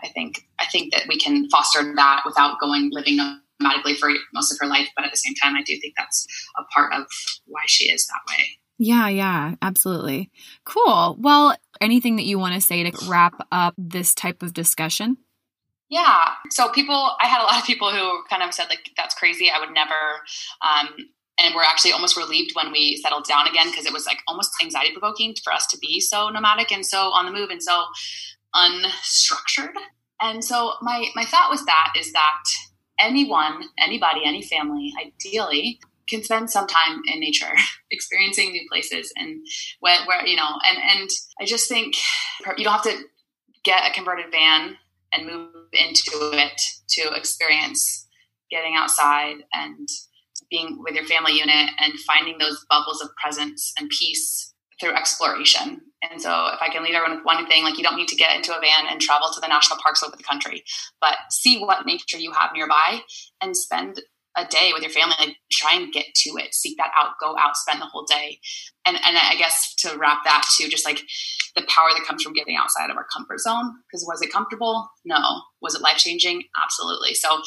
I 0.04 0.10
think 0.10 0.46
I 0.60 0.66
think 0.66 0.94
that 0.94 1.04
we 1.08 1.18
can 1.18 1.50
foster 1.50 1.94
that 1.96 2.24
without 2.26 2.60
going 2.60 2.90
living 2.92 3.18
nomadically 3.18 3.96
for 3.98 4.10
most 4.34 4.52
of 4.52 4.58
her 4.60 4.68
life. 4.68 4.90
But 4.96 5.06
at 5.06 5.12
the 5.12 5.18
same 5.18 5.36
time 5.42 5.56
I 5.56 5.64
do 5.64 5.80
think 5.80 5.94
that's 5.98 6.28
a 6.58 6.64
part 6.74 6.94
of 6.94 7.06
why 7.46 7.62
she 7.68 7.86
is 7.86 8.06
that 8.08 8.20
way. 8.30 8.46
Yeah, 8.78 9.10
yeah, 9.10 9.56
absolutely. 9.62 10.32
Cool. 10.66 11.18
Well, 11.20 11.56
anything 11.82 12.16
that 12.16 12.26
you 12.26 12.40
want 12.40 12.56
to 12.56 12.62
say 12.62 12.90
to 12.90 13.10
wrap 13.10 13.46
up 13.52 13.74
this 13.78 14.14
type 14.14 14.42
of 14.42 14.54
discussion? 14.54 15.18
Yeah. 15.90 16.34
So 16.52 16.70
people, 16.70 17.16
I 17.20 17.28
had 17.28 17.42
a 17.42 17.46
lot 17.46 17.58
of 17.58 17.66
people 17.66 17.92
who 17.92 18.24
kind 18.30 18.44
of 18.44 18.54
said 18.54 18.68
like, 18.70 18.92
"That's 18.96 19.16
crazy. 19.16 19.50
I 19.50 19.60
would 19.60 19.74
never." 19.74 20.22
Um, 20.62 20.90
and 21.42 21.56
we're 21.56 21.64
actually 21.64 21.94
almost 21.94 22.18
relieved 22.18 22.52
when 22.54 22.72
we 22.72 22.98
settled 22.98 23.24
down 23.24 23.48
again 23.48 23.72
because 23.72 23.86
it 23.86 23.94
was 23.94 24.06
like 24.06 24.20
almost 24.28 24.52
anxiety 24.62 24.92
provoking 24.92 25.34
for 25.42 25.54
us 25.54 25.66
to 25.68 25.78
be 25.78 26.00
so 26.00 26.30
nomadic 26.30 26.72
and 26.72 26.86
so 26.86 27.12
on 27.12 27.26
the 27.26 27.32
move 27.32 27.50
and 27.50 27.64
so 27.64 27.86
unstructured. 28.56 29.74
And 30.22 30.44
so 30.44 30.74
my 30.82 31.08
my 31.16 31.24
thought 31.24 31.50
was 31.50 31.66
that 31.66 31.94
is 31.98 32.12
that 32.14 32.44
anyone, 33.00 33.64
anybody, 33.80 34.22
any 34.26 34.42
family, 34.42 34.94
ideally 35.00 35.80
can 36.10 36.24
spend 36.24 36.50
some 36.50 36.68
time 36.68 37.02
in 37.06 37.20
nature, 37.20 37.54
experiencing 37.92 38.52
new 38.52 38.68
places 38.70 39.14
and 39.16 39.46
where, 39.80 40.04
where 40.06 40.26
you 40.26 40.36
know, 40.36 40.50
and 40.68 40.78
and 40.78 41.10
I 41.40 41.46
just 41.46 41.70
think 41.70 41.96
you 42.58 42.64
don't 42.64 42.74
have 42.74 42.84
to 42.84 42.98
get 43.64 43.90
a 43.90 43.94
converted 43.94 44.32
van 44.32 44.78
and 45.14 45.28
move 45.28 45.50
into 45.74 46.32
it 46.34 46.62
to 46.90 47.14
experience 47.14 48.08
getting 48.52 48.76
outside 48.76 49.38
and 49.54 49.88
being 50.50 50.78
with 50.84 50.96
your 50.96 51.06
family 51.06 51.34
unit 51.34 51.70
and 51.80 52.00
finding 52.02 52.38
those 52.38 52.66
bubbles 52.70 53.02
of 53.02 53.10
presence 53.22 53.74
and 53.80 53.90
peace 53.90 54.54
through 54.80 54.96
exploration. 54.96 55.82
And 56.02 56.22
so, 56.22 56.48
if 56.54 56.62
I 56.62 56.70
can 56.72 56.84
leave 56.84 56.96
everyone 56.96 57.18
with 57.18 57.26
one 57.26 57.46
thing, 57.48 57.64
like 57.64 57.78
you 57.78 57.84
don't 57.84 57.98
need 57.98 58.08
to 58.08 58.16
get 58.16 58.36
into 58.36 58.56
a 58.56 58.62
van 58.62 58.86
and 58.90 59.02
travel 59.02 59.30
to 59.34 59.42
the 59.42 59.48
national 59.48 59.80
parks 59.80 60.02
over 60.02 60.16
the 60.16 60.24
country, 60.24 60.64
but 61.02 61.18
see 61.30 61.60
what 61.60 61.86
nature 61.86 62.18
you 62.18 62.32
have 62.32 62.52
nearby 62.54 63.02
and 63.42 63.56
spend 63.56 64.02
a 64.38 64.46
day 64.46 64.72
with 64.74 64.82
your 64.82 64.92
family. 64.92 65.16
Like 65.20 65.36
try 65.52 65.76
and 65.76 65.92
get 65.92 66.06
to 66.16 66.32
it, 66.38 66.54
seek 66.54 66.78
that 66.78 66.92
out, 66.98 67.14
go 67.20 67.36
out, 67.38 67.58
spend 67.58 67.82
the 67.82 67.86
whole 67.86 68.06
day. 68.06 68.40
And 68.86 68.96
and 69.06 69.18
I 69.18 69.36
guess 69.36 69.76
to 69.80 69.98
wrap 69.98 70.20
that 70.24 70.46
too, 70.58 70.70
just 70.70 70.86
like 70.86 71.02
the 71.60 71.68
power 71.68 71.90
that 71.96 72.06
comes 72.06 72.24
from 72.24 72.34
getting 72.34 72.56
outside 72.56 72.90
of 72.90 72.98
our 72.98 73.06
comfort 73.16 73.40
zone. 73.40 73.76
Because 73.88 74.06
was 74.08 74.22
it 74.22 74.32
comfortable? 74.32 74.90
No. 75.06 75.42
Was 75.62 75.76
it 75.76 75.82
life 75.82 75.98
changing? 75.98 76.44
Absolutely. 76.64 77.14
So, 77.14 77.42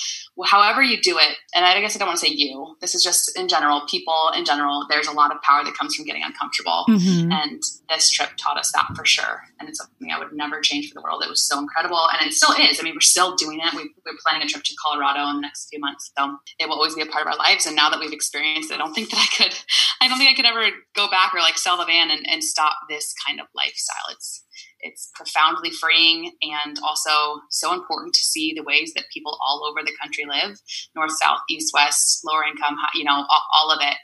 however 0.44 0.82
you 0.82 1.00
do 1.00 1.18
it, 1.18 1.36
and 1.54 1.64
I 1.64 1.80
guess 1.80 1.96
I 1.96 1.98
don't 1.98 2.08
want 2.08 2.20
to 2.20 2.26
say 2.26 2.32
you, 2.32 2.76
this 2.80 2.94
is 2.94 3.02
just 3.02 3.36
in 3.38 3.48
general, 3.48 3.82
people 3.88 4.30
in 4.36 4.44
general, 4.44 4.86
there's 4.88 5.06
a 5.06 5.12
lot 5.12 5.34
of 5.34 5.40
power 5.42 5.64
that 5.64 5.76
comes 5.76 5.94
from 5.94 6.04
getting 6.04 6.22
uncomfortable. 6.22 6.84
Mm-hmm. 6.88 7.32
And 7.32 7.62
this 7.88 8.10
trip 8.10 8.30
taught 8.36 8.58
us 8.58 8.72
that 8.72 8.88
for 8.94 9.04
sure. 9.04 9.42
And 9.58 9.68
it's 9.68 9.78
something 9.78 10.10
I 10.10 10.18
would 10.18 10.32
never 10.32 10.60
change 10.60 10.88
for 10.88 10.94
the 10.94 11.02
world. 11.02 11.22
It 11.24 11.30
was 11.30 11.42
so 11.42 11.58
incredible. 11.58 12.00
And 12.12 12.26
it 12.26 12.34
still 12.34 12.52
is. 12.52 12.80
I 12.80 12.82
mean, 12.82 12.94
we're 12.94 13.00
still 13.00 13.34
doing 13.36 13.60
it. 13.62 13.74
We, 13.74 13.90
we're 14.04 14.18
planning 14.24 14.42
a 14.42 14.48
trip 14.48 14.64
to 14.64 14.74
Colorado 14.84 15.28
in 15.30 15.36
the 15.36 15.42
next 15.42 15.68
few 15.68 15.80
months. 15.80 16.12
So, 16.18 16.36
it 16.58 16.68
will 16.68 16.76
always 16.76 16.94
be 16.94 17.02
a 17.02 17.06
part 17.06 17.26
of 17.26 17.32
our 17.32 17.38
lives. 17.38 17.66
And 17.66 17.76
now 17.76 17.90
that 17.90 18.00
we've 18.00 18.12
experienced 18.12 18.70
it, 18.70 18.74
I 18.74 18.78
don't 18.78 18.94
think 18.94 19.10
that 19.10 19.18
I 19.20 19.36
could, 19.36 19.54
I 20.00 20.08
don't 20.08 20.18
think 20.18 20.30
I 20.30 20.34
could 20.34 20.46
ever 20.46 20.68
go 20.94 21.08
back 21.10 21.34
or 21.34 21.40
like 21.40 21.58
sell 21.58 21.76
the 21.76 21.84
van 21.84 22.10
and, 22.10 22.26
and 22.28 22.42
stop 22.42 22.76
this 22.88 23.14
kind 23.26 23.40
of 23.40 23.46
lifestyle. 23.54 24.10
It's, 24.10 24.44
it's 24.82 25.10
profoundly 25.14 25.70
freeing 25.70 26.32
and 26.42 26.78
also 26.84 27.40
so 27.50 27.72
important 27.72 28.14
to 28.14 28.24
see 28.24 28.52
the 28.54 28.62
ways 28.62 28.92
that 28.94 29.04
people 29.12 29.38
all 29.40 29.64
over 29.68 29.84
the 29.84 29.96
country 30.00 30.24
live 30.28 30.58
north 30.94 31.12
south 31.12 31.40
east 31.48 31.72
west 31.74 32.22
lower 32.24 32.44
income 32.44 32.76
you 32.94 33.04
know 33.04 33.24
all, 33.54 33.70
of 33.70 33.78
it 33.80 33.96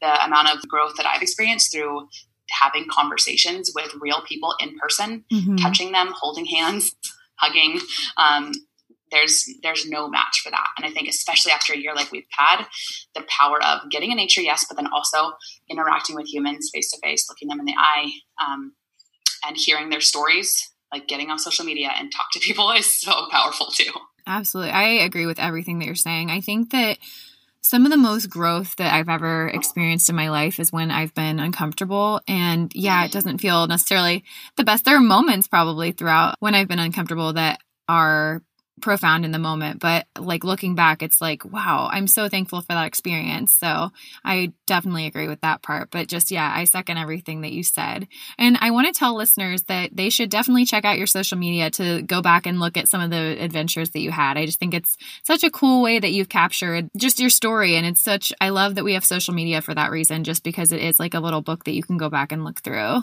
the 0.00 0.24
amount 0.24 0.48
of 0.48 0.66
growth 0.68 0.94
that 0.96 1.06
i've 1.06 1.22
experienced 1.22 1.72
through 1.72 2.06
having 2.50 2.86
conversations 2.88 3.72
with 3.74 3.92
real 4.00 4.22
people 4.28 4.54
in 4.60 4.76
person 4.78 5.24
mm-hmm. 5.32 5.56
touching 5.56 5.92
them 5.92 6.12
holding 6.14 6.44
hands 6.44 6.94
hugging 7.38 7.80
um, 8.16 8.52
there's 9.10 9.48
there's 9.62 9.88
no 9.88 10.08
match 10.08 10.40
for 10.42 10.50
that. 10.50 10.66
And 10.76 10.86
I 10.86 10.90
think 10.90 11.08
especially 11.08 11.52
after 11.52 11.72
a 11.72 11.76
year 11.76 11.94
like 11.94 12.10
we've 12.12 12.26
had, 12.30 12.64
the 13.14 13.24
power 13.28 13.62
of 13.62 13.90
getting 13.90 14.10
in 14.10 14.16
nature, 14.16 14.40
yes, 14.40 14.64
but 14.68 14.76
then 14.76 14.88
also 14.92 15.32
interacting 15.70 16.16
with 16.16 16.26
humans 16.26 16.70
face 16.72 16.90
to 16.90 16.98
face, 17.02 17.28
looking 17.28 17.48
them 17.48 17.60
in 17.60 17.66
the 17.66 17.76
eye, 17.78 18.10
um, 18.44 18.72
and 19.46 19.56
hearing 19.56 19.90
their 19.90 20.00
stories, 20.00 20.70
like 20.92 21.08
getting 21.08 21.30
on 21.30 21.38
social 21.38 21.64
media 21.64 21.90
and 21.96 22.12
talk 22.12 22.30
to 22.32 22.40
people 22.40 22.70
is 22.76 22.86
so 22.86 23.28
powerful 23.30 23.66
too. 23.66 23.92
Absolutely. 24.26 24.72
I 24.72 24.88
agree 25.04 25.26
with 25.26 25.38
everything 25.38 25.78
that 25.78 25.86
you're 25.86 25.94
saying. 25.94 26.30
I 26.30 26.40
think 26.40 26.70
that 26.70 26.98
some 27.62 27.84
of 27.84 27.90
the 27.90 27.96
most 27.96 28.28
growth 28.28 28.76
that 28.76 28.94
I've 28.94 29.08
ever 29.08 29.48
experienced 29.48 30.08
in 30.08 30.16
my 30.16 30.30
life 30.30 30.60
is 30.60 30.72
when 30.72 30.90
I've 30.90 31.14
been 31.14 31.40
uncomfortable. 31.40 32.20
And 32.28 32.72
yeah, 32.74 33.04
it 33.04 33.12
doesn't 33.12 33.38
feel 33.38 33.66
necessarily 33.66 34.24
the 34.56 34.64
best. 34.64 34.84
There 34.84 34.96
are 34.96 35.00
moments 35.00 35.48
probably 35.48 35.92
throughout 35.92 36.36
when 36.38 36.54
I've 36.54 36.68
been 36.68 36.78
uncomfortable 36.78 37.32
that 37.32 37.60
are 37.88 38.42
profound 38.80 39.24
in 39.24 39.32
the 39.32 39.38
moment 39.38 39.80
but 39.80 40.06
like 40.18 40.44
looking 40.44 40.74
back 40.74 41.02
it's 41.02 41.20
like 41.20 41.44
wow 41.44 41.88
i'm 41.92 42.06
so 42.06 42.28
thankful 42.28 42.60
for 42.60 42.68
that 42.68 42.86
experience. 42.86 43.56
So 43.56 43.90
i 44.24 44.52
definitely 44.66 45.06
agree 45.06 45.28
with 45.28 45.40
that 45.40 45.62
part 45.62 45.90
but 45.90 46.08
just 46.08 46.30
yeah 46.30 46.52
i 46.54 46.64
second 46.64 46.98
everything 46.98 47.40
that 47.40 47.52
you 47.52 47.62
said. 47.62 48.06
And 48.38 48.56
i 48.60 48.70
want 48.70 48.86
to 48.86 48.98
tell 48.98 49.16
listeners 49.16 49.62
that 49.64 49.90
they 49.94 50.10
should 50.10 50.30
definitely 50.30 50.66
check 50.66 50.84
out 50.84 50.98
your 50.98 51.06
social 51.06 51.38
media 51.38 51.70
to 51.72 52.02
go 52.02 52.20
back 52.20 52.46
and 52.46 52.60
look 52.60 52.76
at 52.76 52.88
some 52.88 53.00
of 53.00 53.10
the 53.10 53.36
adventures 53.40 53.90
that 53.90 54.00
you 54.00 54.10
had. 54.10 54.36
I 54.36 54.46
just 54.46 54.58
think 54.58 54.74
it's 54.74 54.96
such 55.22 55.44
a 55.44 55.50
cool 55.50 55.82
way 55.82 55.98
that 55.98 56.12
you've 56.12 56.28
captured 56.28 56.90
just 56.96 57.20
your 57.20 57.30
story 57.30 57.76
and 57.76 57.86
it's 57.86 58.02
such 58.02 58.32
i 58.40 58.50
love 58.50 58.74
that 58.74 58.84
we 58.84 58.94
have 58.94 59.04
social 59.04 59.34
media 59.34 59.60
for 59.60 59.74
that 59.74 59.90
reason 59.90 60.24
just 60.24 60.42
because 60.42 60.72
it 60.72 60.80
is 60.80 61.00
like 61.00 61.14
a 61.14 61.20
little 61.20 61.42
book 61.42 61.64
that 61.64 61.72
you 61.72 61.82
can 61.82 61.96
go 61.96 62.08
back 62.08 62.32
and 62.32 62.44
look 62.44 62.60
through 62.60 63.02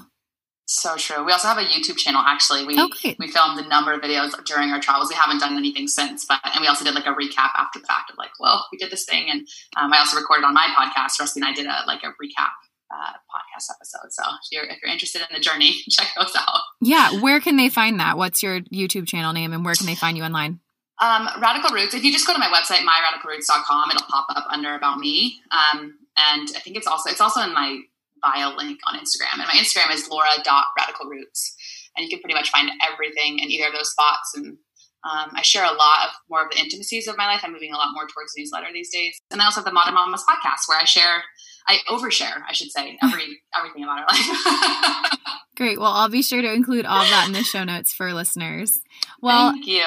so 0.65 0.95
true. 0.95 1.23
We 1.25 1.31
also 1.31 1.47
have 1.47 1.57
a 1.57 1.65
YouTube 1.65 1.97
channel. 1.97 2.21
Actually, 2.25 2.65
we 2.65 2.79
okay. 2.79 3.15
we 3.19 3.27
filmed 3.27 3.59
a 3.59 3.67
number 3.67 3.93
of 3.93 4.01
videos 4.01 4.31
during 4.45 4.69
our 4.71 4.79
travels. 4.79 5.09
We 5.09 5.15
haven't 5.15 5.39
done 5.39 5.57
anything 5.57 5.87
since, 5.87 6.25
but 6.25 6.39
and 6.43 6.61
we 6.61 6.67
also 6.67 6.85
did 6.85 6.95
like 6.95 7.05
a 7.05 7.13
recap 7.13 7.49
after 7.55 7.79
the 7.79 7.85
fact 7.85 8.11
of 8.11 8.17
like, 8.17 8.31
well, 8.39 8.65
we 8.71 8.77
did 8.77 8.91
this 8.91 9.05
thing, 9.05 9.29
and 9.29 9.41
um, 9.77 9.91
I 9.91 9.99
also 9.99 10.17
recorded 10.17 10.45
on 10.45 10.53
my 10.53 10.67
podcast. 10.77 11.19
Rusty 11.19 11.41
and 11.41 11.45
I 11.45 11.53
did 11.53 11.65
a 11.65 11.83
like 11.85 12.03
a 12.03 12.07
recap 12.07 12.53
uh, 12.91 13.13
podcast 13.13 13.69
episode. 13.75 14.11
So 14.11 14.23
if 14.23 14.51
you're 14.51 14.65
if 14.65 14.79
you're 14.81 14.91
interested 14.91 15.21
in 15.21 15.35
the 15.35 15.41
journey, 15.41 15.73
check 15.89 16.07
those 16.17 16.33
out. 16.37 16.61
Yeah, 16.81 17.19
where 17.19 17.39
can 17.39 17.57
they 17.57 17.69
find 17.69 17.99
that? 17.99 18.17
What's 18.17 18.41
your 18.41 18.61
YouTube 18.61 19.07
channel 19.07 19.33
name, 19.33 19.53
and 19.53 19.65
where 19.65 19.75
can 19.75 19.85
they 19.85 19.95
find 19.95 20.17
you 20.17 20.23
online? 20.23 20.59
Um, 21.01 21.27
Radical 21.41 21.71
Roots. 21.71 21.93
If 21.93 22.03
you 22.03 22.11
just 22.11 22.27
go 22.27 22.33
to 22.33 22.39
my 22.39 22.47
website, 22.47 22.85
myradicalroots.com, 22.85 23.89
it'll 23.89 24.07
pop 24.07 24.27
up 24.29 24.45
under 24.49 24.75
about 24.75 24.99
me. 24.99 25.41
Um, 25.51 25.97
and 26.15 26.47
I 26.55 26.59
think 26.59 26.77
it's 26.77 26.87
also 26.87 27.09
it's 27.09 27.21
also 27.21 27.41
in 27.41 27.53
my 27.53 27.81
bio 28.23 28.55
link 28.55 28.79
on 28.87 28.97
Instagram. 28.97 29.39
And 29.39 29.47
my 29.47 29.59
Instagram 29.59 29.93
is 29.93 30.07
laura.radicalroots. 30.09 31.53
And 31.95 32.03
you 32.03 32.09
can 32.09 32.19
pretty 32.21 32.33
much 32.33 32.49
find 32.49 32.71
everything 32.81 33.39
in 33.39 33.51
either 33.51 33.67
of 33.67 33.73
those 33.73 33.91
spots. 33.91 34.33
And 34.35 34.57
um, 35.03 35.31
I 35.35 35.41
share 35.41 35.65
a 35.65 35.73
lot 35.73 36.07
of 36.07 36.11
more 36.29 36.43
of 36.43 36.51
the 36.51 36.59
intimacies 36.59 37.07
of 37.07 37.17
my 37.17 37.25
life. 37.25 37.41
I'm 37.43 37.51
moving 37.51 37.73
a 37.73 37.77
lot 37.77 37.89
more 37.93 38.07
towards 38.07 38.33
newsletter 38.37 38.67
these 38.73 38.89
days. 38.89 39.19
And 39.31 39.41
I 39.41 39.45
also 39.45 39.59
have 39.59 39.65
the 39.65 39.73
Modern 39.73 39.95
Mamas 39.95 40.23
podcast 40.23 40.67
where 40.67 40.79
I 40.79 40.85
share, 40.85 41.23
I 41.67 41.79
overshare, 41.89 42.41
I 42.47 42.53
should 42.53 42.71
say, 42.71 42.97
every 43.03 43.41
everything 43.57 43.83
about 43.83 43.99
our 43.99 44.05
life. 44.07 45.19
Great. 45.55 45.79
Well, 45.79 45.91
I'll 45.91 46.09
be 46.09 46.23
sure 46.23 46.41
to 46.41 46.51
include 46.51 46.85
all 46.85 47.03
that 47.03 47.27
in 47.27 47.33
the 47.33 47.43
show 47.43 47.63
notes 47.63 47.93
for 47.93 48.11
listeners. 48.13 48.79
Well, 49.21 49.51
thank 49.51 49.67
you. 49.67 49.85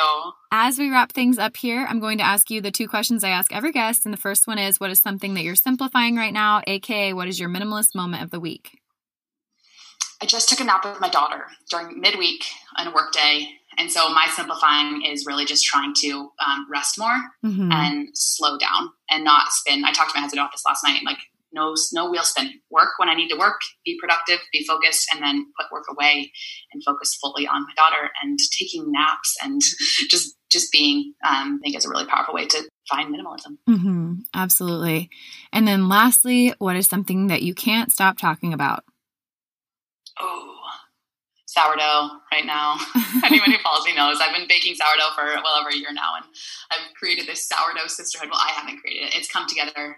As 0.53 0.79
we 0.79 0.91
wrap 0.91 1.13
things 1.13 1.39
up 1.39 1.57
here, 1.57 1.85
I'm 1.89 1.99
going 1.99 2.19
to 2.19 2.25
ask 2.25 2.51
you 2.51 2.61
the 2.61 2.71
two 2.71 2.87
questions 2.87 3.25
I 3.25 3.31
ask 3.31 3.53
every 3.53 3.73
guest. 3.73 4.05
And 4.05 4.13
the 4.13 4.19
first 4.19 4.47
one 4.47 4.59
is 4.59 4.79
what 4.79 4.91
is 4.91 5.01
something 5.01 5.35
that 5.35 5.43
you're 5.43 5.57
simplifying 5.57 6.15
right 6.15 6.33
now, 6.33 6.61
aka 6.67 7.15
what 7.15 7.27
is 7.27 7.41
your 7.41 7.49
minimalist 7.49 7.95
moment 7.95 8.23
of 8.23 8.31
the 8.31 8.39
week? 8.39 8.79
I 10.21 10.27
just 10.27 10.49
took 10.49 10.61
a 10.61 10.65
nap 10.65 10.85
with 10.85 11.01
my 11.01 11.11
daughter 11.11 11.47
during 11.71 12.01
midweek 12.01 12.45
on 12.79 12.87
a 12.87 12.95
work 12.95 13.13
day 13.13 13.49
and 13.79 13.91
so 13.91 14.09
my 14.11 14.27
simplifying 14.35 15.03
is 15.03 15.27
really 15.27 15.45
just 15.45 15.65
trying 15.65 15.93
to 16.03 16.31
um, 16.45 16.67
rest 16.71 16.99
more 16.99 17.19
mm-hmm. 17.45 17.71
and 17.71 18.09
slow 18.15 18.59
down 18.59 18.91
and 19.11 19.25
not 19.25 19.49
spin. 19.51 19.85
I 19.85 19.93
talked 19.93 20.11
to 20.11 20.17
my 20.17 20.23
husband 20.23 20.41
about 20.41 20.53
this 20.53 20.65
last 20.67 20.83
night. 20.85 21.03
Like 21.05 21.19
no, 21.53 21.75
no 21.93 22.11
wheel 22.11 22.23
spin. 22.23 22.61
Work 22.71 22.91
when 22.99 23.09
I 23.09 23.15
need 23.15 23.29
to 23.29 23.39
work. 23.39 23.61
Be 23.85 23.99
productive. 24.01 24.39
Be 24.53 24.65
focused, 24.65 25.09
and 25.13 25.23
then 25.23 25.47
put 25.59 25.73
work 25.73 25.85
away 25.91 26.31
and 26.73 26.83
focus 26.85 27.17
fully 27.17 27.47
on 27.47 27.63
my 27.63 27.73
daughter 27.77 28.11
and 28.23 28.39
taking 28.59 28.93
naps 28.93 29.37
and 29.43 29.61
just 30.11 30.37
just 30.51 30.71
being. 30.71 31.15
Um, 31.27 31.61
I 31.61 31.65
think 31.65 31.77
is 31.77 31.87
a 31.87 31.91
really 31.91 32.07
powerful 32.07 32.35
way 32.35 32.47
to 32.47 32.69
find 32.89 33.15
minimalism. 33.15 33.59
Mm-hmm. 33.69 34.15
Absolutely. 34.35 35.11
And 35.53 35.67
then 35.67 35.89
lastly, 35.89 36.55
what 36.59 36.77
is 36.77 36.87
something 36.87 37.29
that 37.29 37.43
you 37.43 37.55
can't 37.55 37.91
stop 37.91 38.19
talking 38.19 38.53
about? 38.53 38.85
Oh 40.21 40.56
sourdough 41.57 42.21
right 42.31 42.45
now. 42.45 42.77
Anyone 43.25 43.51
who 43.51 43.59
follows 43.65 43.89
me 43.89 43.97
knows 43.97 44.21
I've 44.21 44.37
been 44.37 44.49
baking 44.49 44.77
sourdough 44.77 45.17
for 45.17 45.25
well 45.41 45.57
over 45.59 45.71
a 45.73 45.77
year 45.77 45.93
now, 45.93 46.21
and 46.21 46.25
I've 46.71 46.93
created 46.95 47.27
this 47.27 47.49
sourdough 47.49 47.89
sisterhood. 47.89 48.29
Well, 48.31 48.41
I 48.41 48.53
haven't 48.53 48.81
created 48.81 49.09
it; 49.09 49.17
it's 49.17 49.33
come 49.33 49.49
together 49.49 49.97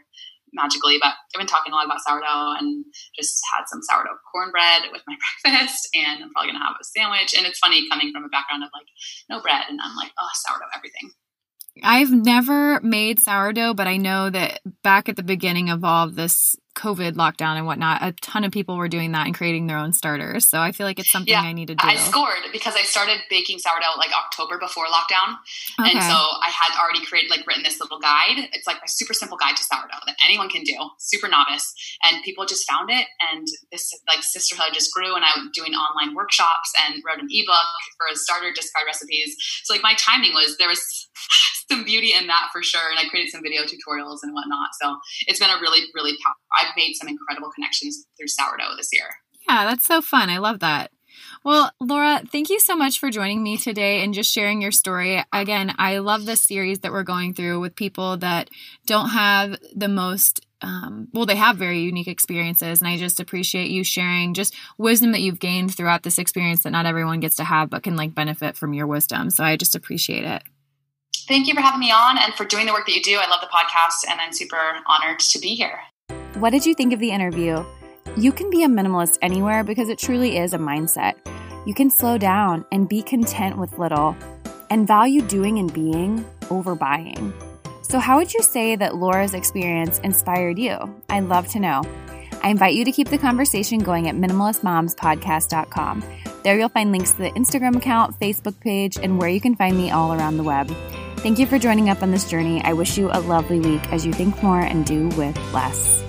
magically. 0.55 0.97
But 1.01 1.19
I've 1.35 1.41
been 1.43 1.51
talking 1.51 1.73
a 1.73 1.77
lot 1.77 1.87
about 1.87 2.01
sourdough 2.07 2.57
and 2.63 2.85
just 3.19 3.43
had 3.53 3.67
some 3.67 3.83
sourdough 3.83 4.23
cornbread 4.31 4.89
with 4.93 5.03
my 5.07 5.17
breakfast, 5.43 5.89
and 5.95 6.23
I'm 6.23 6.31
probably 6.31 6.53
gonna 6.53 6.65
have 6.65 6.79
a 6.81 6.85
sandwich. 6.85 7.35
And 7.37 7.47
it's 7.47 7.59
funny 7.59 7.89
coming 7.91 8.13
from 8.13 8.25
a 8.25 8.31
background 8.31 8.63
of 8.63 8.71
like 8.73 8.87
no 9.29 9.43
bread, 9.43 9.67
and 9.69 9.81
I'm 9.83 9.97
like, 9.97 10.13
oh, 10.15 10.31
sourdough 10.47 10.71
everything. 10.77 11.11
I've 11.83 12.11
never 12.11 12.81
made 12.81 13.21
sourdough, 13.21 13.75
but 13.75 13.87
I 13.87 13.99
know 13.99 14.31
that 14.31 14.61
back 14.83 15.09
at 15.09 15.17
the 15.17 15.23
beginning 15.23 15.71
of 15.71 15.85
all 15.85 16.07
of 16.07 16.17
this 16.17 16.57
COVID 16.79 17.15
lockdown 17.15 17.59
and 17.59 17.67
whatnot, 17.67 17.99
a 18.03 18.13
ton 18.13 18.45
of 18.45 18.53
people 18.53 18.77
were 18.77 18.89
doing 18.89 19.13
that 19.13 19.27
and 19.27 19.35
creating 19.35 19.67
their 19.67 19.77
own 19.77 19.93
starters. 19.93 20.49
So 20.49 20.61
I 20.61 20.71
feel 20.71 20.87
like 20.87 20.99
it's 20.99 21.11
something 21.11 21.33
yeah, 21.33 21.43
I 21.43 21.53
need 21.53 21.67
to 21.69 21.75
do. 21.75 21.85
I 21.85 21.97
scored 21.97 22.47
because 22.53 22.77
I 22.77 22.83
started 22.83 23.19
baking 23.29 23.59
sourdough 23.59 23.99
like 23.99 24.11
October 24.17 24.59
before 24.59 24.87
lockdown. 24.87 25.37
Okay. 25.81 25.91
And 25.91 26.03
so 26.03 26.15
I 26.15 26.51
had 26.55 26.79
already 26.81 27.05
created, 27.05 27.31
like, 27.31 27.47
written 27.47 27.65
this 27.65 27.81
little 27.81 27.99
guide. 27.99 28.49
It's 28.53 28.67
like 28.67 28.79
a 28.79 28.89
super 28.89 29.13
simple 29.13 29.37
guide 29.37 29.57
to 29.57 29.65
sourdough 29.65 30.07
that 30.07 30.17
anyone 30.25 30.49
can 30.49 30.63
do, 30.63 30.77
super 30.99 31.27
novice. 31.27 31.75
And 32.05 32.23
people 32.23 32.47
just 32.47 32.69
found 32.71 32.91
it. 32.91 33.07
And 33.33 33.47
this, 33.73 33.93
like, 34.07 34.23
sisterhood 34.23 34.73
just 34.73 34.95
grew. 34.95 35.17
And 35.17 35.25
I 35.25 35.31
was 35.37 35.51
doing 35.53 35.73
online 35.75 36.15
workshops 36.15 36.73
and 36.87 37.03
wrote 37.05 37.19
an 37.19 37.29
ebook 37.29 37.69
for 37.99 38.07
a 38.13 38.17
starter 38.17 38.53
discard 38.55 38.87
recipes. 38.87 39.35
So, 39.65 39.75
like, 39.75 39.83
my 39.83 39.95
timing 39.99 40.33
was 40.33 40.57
there 40.59 40.69
was 40.69 41.09
some 41.71 41.85
beauty 41.85 42.15
in 42.15 42.27
that 42.27 42.49
for 42.53 42.63
sure. 42.63 42.89
And 42.91 42.99
I 42.99 43.09
created 43.09 43.31
some 43.31 43.43
video 43.43 43.63
tutorials 43.63 44.21
and 44.23 44.33
whatnot. 44.33 44.71
So 44.81 44.97
it's 45.27 45.39
been 45.39 45.51
a 45.51 45.61
really, 45.61 45.85
really 45.95 46.17
powerful. 46.25 46.41
I've 46.69 46.77
made 46.77 46.95
some 46.95 47.09
incredible 47.09 47.51
connections 47.51 48.07
through 48.17 48.29
sourdough 48.29 48.77
this 48.77 48.91
year. 48.93 49.09
Yeah, 49.49 49.65
that's 49.65 49.87
so 49.87 50.03
fun. 50.03 50.31
I 50.31 50.39
love 50.39 50.61
that. 50.61 50.91
Well, 51.45 51.73
Laura, 51.81 52.23
thank 52.31 52.51
you 52.51 52.61
so 52.61 52.77
much 52.77 52.99
for 52.99 53.11
joining 53.11 53.43
me 53.43 53.57
today 53.57 54.03
and 54.03 54.15
just 54.15 54.33
sharing 54.33 54.61
your 54.61 54.71
story. 54.71 55.23
Again, 55.33 55.75
I 55.79 55.99
love 55.99 56.27
this 56.27 56.43
series 56.43 56.81
that 56.81 56.93
we're 56.93 57.03
going 57.03 57.35
through 57.35 57.61
with 57.61 57.75
people 57.75 58.19
that 58.19 58.51
don't 58.87 59.11
have 59.11 59.57
the 59.75 59.89
most 59.89 60.45
um, 60.61 61.07
well, 61.13 61.27
they 61.27 61.37
have 61.37 61.57
very 61.57 61.81
unique 61.81 62.09
experiences, 62.09 62.81
and 62.81 62.89
I 62.89 62.97
just 62.97 63.21
appreciate 63.21 63.71
you 63.71 63.85
sharing 63.85 64.35
just 64.35 64.57
wisdom 64.77 65.13
that 65.13 65.21
you've 65.21 65.39
gained 65.39 65.75
throughout 65.75 66.03
this 66.03 66.19
experience 66.19 66.65
that 66.65 66.71
not 66.71 66.85
everyone 66.85 67.21
gets 67.21 67.37
to 67.37 67.45
have, 67.45 67.71
but 67.71 67.85
can 67.85 67.95
like 67.95 68.15
benefit 68.15 68.57
from 68.57 68.73
your 68.75 68.89
wisdom. 68.89 69.31
So 69.31 69.45
I 69.45 69.57
just 69.57 69.77
appreciate 69.77 70.25
it. 70.25 70.43
Thank 71.29 71.47
you 71.47 71.55
for 71.55 71.61
having 71.61 71.81
me 71.81 71.93
on 71.93 72.19
and 72.19 72.35
for 72.35 72.45
doing 72.45 72.67
the 72.67 72.73
work 72.73 72.87
that 72.87 72.95
you 72.95 73.03
do. 73.03 73.19
I 73.19 73.29
love 73.31 73.41
the 73.41 73.47
podcast, 73.47 74.11
and 74.11 74.21
I'm 74.21 74.33
super 74.33 74.59
honored 74.87 75.21
to 75.21 75.39
be 75.39 75.55
here. 75.55 75.79
What 76.35 76.51
did 76.51 76.67
you 76.67 76.75
think 76.75 76.93
of 76.93 77.01
the 77.01 77.11
interview? 77.11 77.65
You 78.17 78.33
can 78.33 78.51
be 78.51 78.63
a 78.63 78.69
minimalist 78.69 79.19
anywhere 79.23 79.65
because 79.65 79.89
it 79.89 79.99
truly 79.99 80.37
is 80.37 80.53
a 80.53 80.59
mindset. 80.59 81.15
You 81.67 81.75
can 81.75 81.91
slow 81.91 82.19
down 82.19 82.65
and 82.71 82.89
be 82.89 83.03
content 83.03 83.59
with 83.59 83.79
little 83.79 84.17
and 84.71 84.87
value 84.87 85.23
doing 85.23 85.59
and 85.59 85.73
being 85.73 86.25
over 86.51 86.75
buying. 86.75 87.33
So, 87.83 87.99
how 87.99 88.19
would 88.19 88.35
you 88.35 88.43
say 88.43 88.77
that 88.77 88.97
Laura's 88.97 89.35
experience 89.35 89.99
inspired 90.01 90.59
you? 90.59 90.77
I'd 91.09 91.25
love 91.25 91.49
to 91.49 91.61
know. 91.61 91.83
I 92.43 92.51
invite 92.51 92.75
you 92.75 92.85
to 92.85 92.93
keep 92.93 93.09
the 93.09 93.19
conversation 93.19 93.81
going 93.81 94.09
at 94.09 94.15
minimalistmomspodcast.com. 94.15 96.05
There 96.45 96.59
you'll 96.59 96.69
find 96.69 96.93
links 96.93 97.13
to 97.13 97.19
the 97.19 97.31
Instagram 97.31 97.77
account, 97.77 98.19
Facebook 98.21 98.61
page, 98.61 98.97
and 98.97 99.19
where 99.19 99.29
you 99.29 99.41
can 99.41 99.57
find 99.57 99.77
me 99.77 99.91
all 99.91 100.13
around 100.13 100.37
the 100.37 100.45
web. 100.45 100.69
Thank 101.17 101.39
you 101.39 101.47
for 101.47 101.59
joining 101.59 101.91
up 101.91 102.03
on 102.03 102.13
this 102.13 102.31
journey. 102.31 102.63
I 102.63 102.75
wish 102.75 102.97
you 102.97 103.11
a 103.11 103.21
lovely 103.21 103.59
week 103.59 103.93
as 103.93 104.07
you 104.07 104.13
think 104.13 104.41
more 104.43 104.61
and 104.61 104.87
do 104.87 105.09
with 105.09 105.37
less. 105.53 106.08